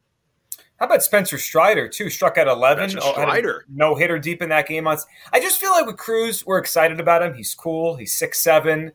How 0.76 0.86
about 0.86 1.02
Spencer 1.02 1.38
Strider 1.38 1.88
too? 1.88 2.10
Struck 2.10 2.36
at 2.36 2.48
eleven. 2.48 2.90
Spencer 2.90 3.08
oh, 3.08 3.12
Strider, 3.12 3.64
no 3.68 3.94
hitter 3.94 4.18
deep 4.18 4.42
in 4.42 4.48
that 4.48 4.66
game. 4.66 4.86
On 4.86 4.98
I 5.32 5.40
just 5.40 5.60
feel 5.60 5.70
like 5.70 5.86
with 5.86 5.96
Cruz, 5.96 6.44
we're 6.44 6.58
excited 6.58 7.00
about 7.00 7.22
him. 7.22 7.34
He's 7.34 7.54
cool. 7.54 7.96
He's 7.96 8.12
six 8.12 8.40
seven. 8.40 8.92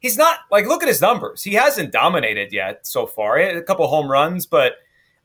He's 0.00 0.16
not 0.16 0.40
like 0.50 0.66
look 0.66 0.82
at 0.82 0.88
his 0.88 1.00
numbers. 1.00 1.42
He 1.42 1.54
hasn't 1.54 1.92
dominated 1.92 2.52
yet 2.52 2.86
so 2.86 3.06
far. 3.06 3.36
a 3.38 3.62
couple 3.62 3.86
home 3.88 4.10
runs, 4.10 4.46
but 4.46 4.74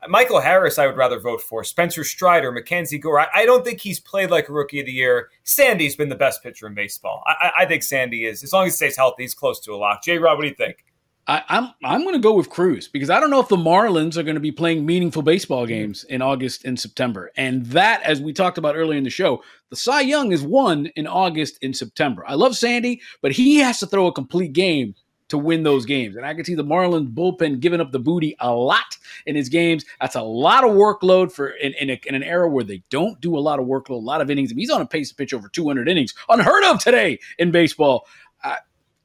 Michael 0.08 0.40
Harris, 0.40 0.78
I 0.78 0.86
would 0.86 0.96
rather 0.96 1.18
vote 1.18 1.40
for. 1.40 1.64
Spencer 1.64 2.04
Strider, 2.04 2.52
Mackenzie 2.52 2.98
Gore. 2.98 3.20
I, 3.20 3.28
I, 3.34 3.46
don't 3.46 3.64
think 3.64 3.80
he's 3.80 4.00
played 4.00 4.30
like 4.30 4.48
a 4.48 4.52
rookie 4.52 4.80
of 4.80 4.86
the 4.86 4.92
year. 4.92 5.30
Sandy's 5.44 5.96
been 5.96 6.08
the 6.08 6.14
best 6.14 6.42
pitcher 6.42 6.66
in 6.66 6.74
baseball. 6.74 7.22
I, 7.26 7.52
I 7.60 7.66
think 7.66 7.82
Sandy 7.82 8.24
is. 8.26 8.42
As 8.42 8.52
long 8.52 8.66
as 8.66 8.74
he 8.74 8.76
stays 8.76 8.96
healthy, 8.96 9.22
he's 9.22 9.34
close 9.34 9.60
to 9.60 9.72
a 9.72 9.76
lock. 9.76 10.02
J. 10.02 10.18
Rod, 10.18 10.36
what 10.36 10.42
do 10.42 10.48
you 10.48 10.54
think? 10.54 10.84
I, 11.26 11.38
am 11.38 11.44
I'm, 11.48 11.72
I'm 11.82 12.02
going 12.02 12.14
to 12.14 12.20
go 12.20 12.34
with 12.34 12.50
Cruz 12.50 12.88
because 12.88 13.08
I 13.08 13.18
don't 13.18 13.30
know 13.30 13.40
if 13.40 13.48
the 13.48 13.56
Marlins 13.56 14.16
are 14.16 14.22
going 14.22 14.34
to 14.34 14.40
be 14.40 14.52
playing 14.52 14.84
meaningful 14.84 15.22
baseball 15.22 15.66
games 15.66 16.04
in 16.04 16.20
August 16.20 16.64
and 16.64 16.78
September. 16.78 17.30
And 17.36 17.64
that, 17.66 18.02
as 18.02 18.20
we 18.20 18.32
talked 18.32 18.58
about 18.58 18.76
earlier 18.76 18.98
in 18.98 19.04
the 19.04 19.10
show, 19.10 19.42
the 19.70 19.76
Cy 19.76 20.02
Young 20.02 20.32
is 20.32 20.42
won 20.42 20.86
in 20.96 21.06
August 21.06 21.58
and 21.62 21.74
September. 21.74 22.24
I 22.26 22.34
love 22.34 22.56
Sandy, 22.56 23.00
but 23.22 23.32
he 23.32 23.56
has 23.58 23.80
to 23.80 23.86
throw 23.86 24.06
a 24.06 24.12
complete 24.12 24.52
game 24.52 24.94
to 25.28 25.38
win 25.38 25.62
those 25.62 25.86
games. 25.86 26.16
And 26.16 26.26
I 26.26 26.34
can 26.34 26.44
see 26.44 26.54
the 26.54 26.62
Marlins 26.62 27.12
bullpen 27.12 27.58
giving 27.58 27.80
up 27.80 27.90
the 27.90 27.98
booty 27.98 28.36
a 28.40 28.52
lot 28.52 28.98
in 29.24 29.34
his 29.34 29.48
games. 29.48 29.86
That's 30.02 30.16
a 30.16 30.22
lot 30.22 30.62
of 30.62 30.72
workload 30.72 31.32
for 31.32 31.48
in, 31.48 31.72
in, 31.74 31.88
a, 31.88 32.00
in, 32.04 32.14
an 32.14 32.22
era 32.22 32.50
where 32.50 32.64
they 32.64 32.82
don't 32.90 33.18
do 33.22 33.38
a 33.38 33.40
lot 33.40 33.58
of 33.58 33.64
workload, 33.64 33.90
a 33.90 33.94
lot 33.94 34.20
of 34.20 34.30
innings. 34.30 34.52
He's 34.52 34.70
on 34.70 34.82
a 34.82 34.86
pace 34.86 35.08
to 35.08 35.14
pitch 35.14 35.32
over 35.32 35.48
200 35.48 35.88
innings, 35.88 36.12
unheard 36.28 36.64
of 36.64 36.80
today 36.80 37.18
in 37.38 37.50
baseball. 37.50 38.06
Uh, 38.42 38.56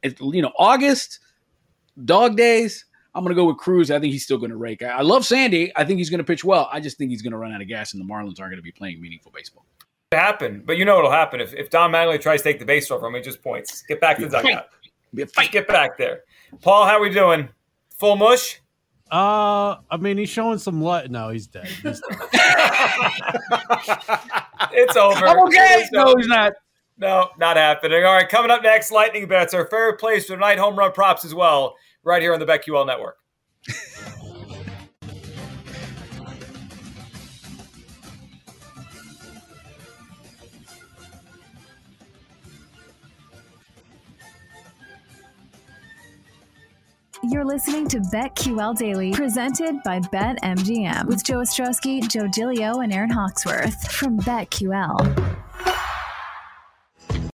it, 0.03 0.19
you 0.19 0.41
know, 0.41 0.51
August– 0.57 1.19
dog 2.05 2.35
days, 2.37 2.85
I'm 3.15 3.23
going 3.23 3.35
to 3.35 3.41
go 3.41 3.45
with 3.47 3.57
Cruz. 3.57 3.89
I 3.91 3.99
think 3.99 4.11
he's 4.13 4.23
still 4.23 4.37
going 4.37 4.51
to 4.51 4.57
rake. 4.57 4.81
I 4.83 5.01
love 5.01 5.25
Sandy. 5.25 5.71
I 5.75 5.83
think 5.85 5.97
he's 5.97 6.09
going 6.09 6.19
to 6.19 6.23
pitch 6.23 6.43
well. 6.43 6.69
I 6.71 6.79
just 6.79 6.97
think 6.97 7.09
he's 7.11 7.21
going 7.21 7.31
to 7.31 7.37
run 7.37 7.51
out 7.51 7.61
of 7.61 7.67
gas, 7.67 7.93
and 7.93 8.01
the 8.01 8.05
Marlins 8.05 8.39
aren't 8.39 8.51
going 8.51 8.55
to 8.57 8.61
be 8.61 8.71
playing 8.71 9.01
meaningful 9.01 9.31
baseball. 9.35 9.65
It 10.11 10.15
Happen, 10.15 10.63
but 10.65 10.77
you 10.77 10.85
know 10.85 10.95
what'll 10.95 11.11
happen 11.11 11.39
if, 11.39 11.53
if 11.53 11.69
Don 11.69 11.91
Mattingly 11.91 12.19
tries 12.19 12.41
to 12.41 12.49
take 12.49 12.59
the 12.59 12.65
base 12.65 12.89
over 12.89 13.07
him, 13.07 13.13
he 13.15 13.21
just 13.21 13.43
points. 13.43 13.83
Get 13.83 14.01
back 14.01 14.17
to 14.17 14.27
the 14.27 14.41
dugout. 14.41 14.67
Be 15.13 15.21
a 15.23 15.25
Just 15.25 15.35
fight. 15.35 15.51
get 15.51 15.67
back 15.67 15.97
there. 15.97 16.21
Paul, 16.61 16.85
how 16.85 16.97
are 16.97 17.01
we 17.01 17.09
doing? 17.11 17.49
Full 17.97 18.15
mush? 18.15 18.59
Uh, 19.11 19.77
I 19.89 19.97
mean, 19.99 20.17
he's 20.19 20.29
showing 20.29 20.57
some 20.59 20.81
light. 20.81 21.09
No, 21.11 21.29
he's 21.29 21.47
dead. 21.47 21.65
He's 21.67 21.81
dead. 21.83 22.19
It's 24.71 24.95
over. 24.97 25.25
I'm 25.25 25.39
okay. 25.47 25.81
It's 25.81 25.91
No, 25.91 26.05
over. 26.09 26.19
he's 26.19 26.27
not. 26.27 26.53
No, 26.97 27.29
not 27.39 27.55
happening. 27.57 28.03
All 28.03 28.13
right, 28.13 28.27
coming 28.27 28.51
up 28.51 28.61
next, 28.61 28.91
lightning 28.91 29.27
bets, 29.27 29.53
our 29.53 29.65
favorite 29.65 29.99
place 29.99 30.25
for 30.27 30.33
tonight, 30.33 30.59
home 30.59 30.77
run 30.77 30.91
props 30.91 31.23
as 31.23 31.33
well, 31.33 31.75
right 32.03 32.21
here 32.21 32.33
on 32.33 32.39
the 32.39 32.45
BetQL 32.45 32.85
Network. 32.85 33.17
You're 47.21 47.45
listening 47.45 47.87
to 47.89 47.99
BetQL 47.99 48.77
Daily, 48.77 49.11
presented 49.11 49.83
by 49.83 49.99
BetMGM, 49.99 51.05
with 51.05 51.23
Joe 51.23 51.39
Ostrowski, 51.39 52.07
Joe 52.07 52.27
Gilio, 52.27 52.83
and 52.83 52.91
Aaron 52.91 53.11
Hawksworth 53.11 53.91
from 53.91 54.19
BetQL. 54.21 55.38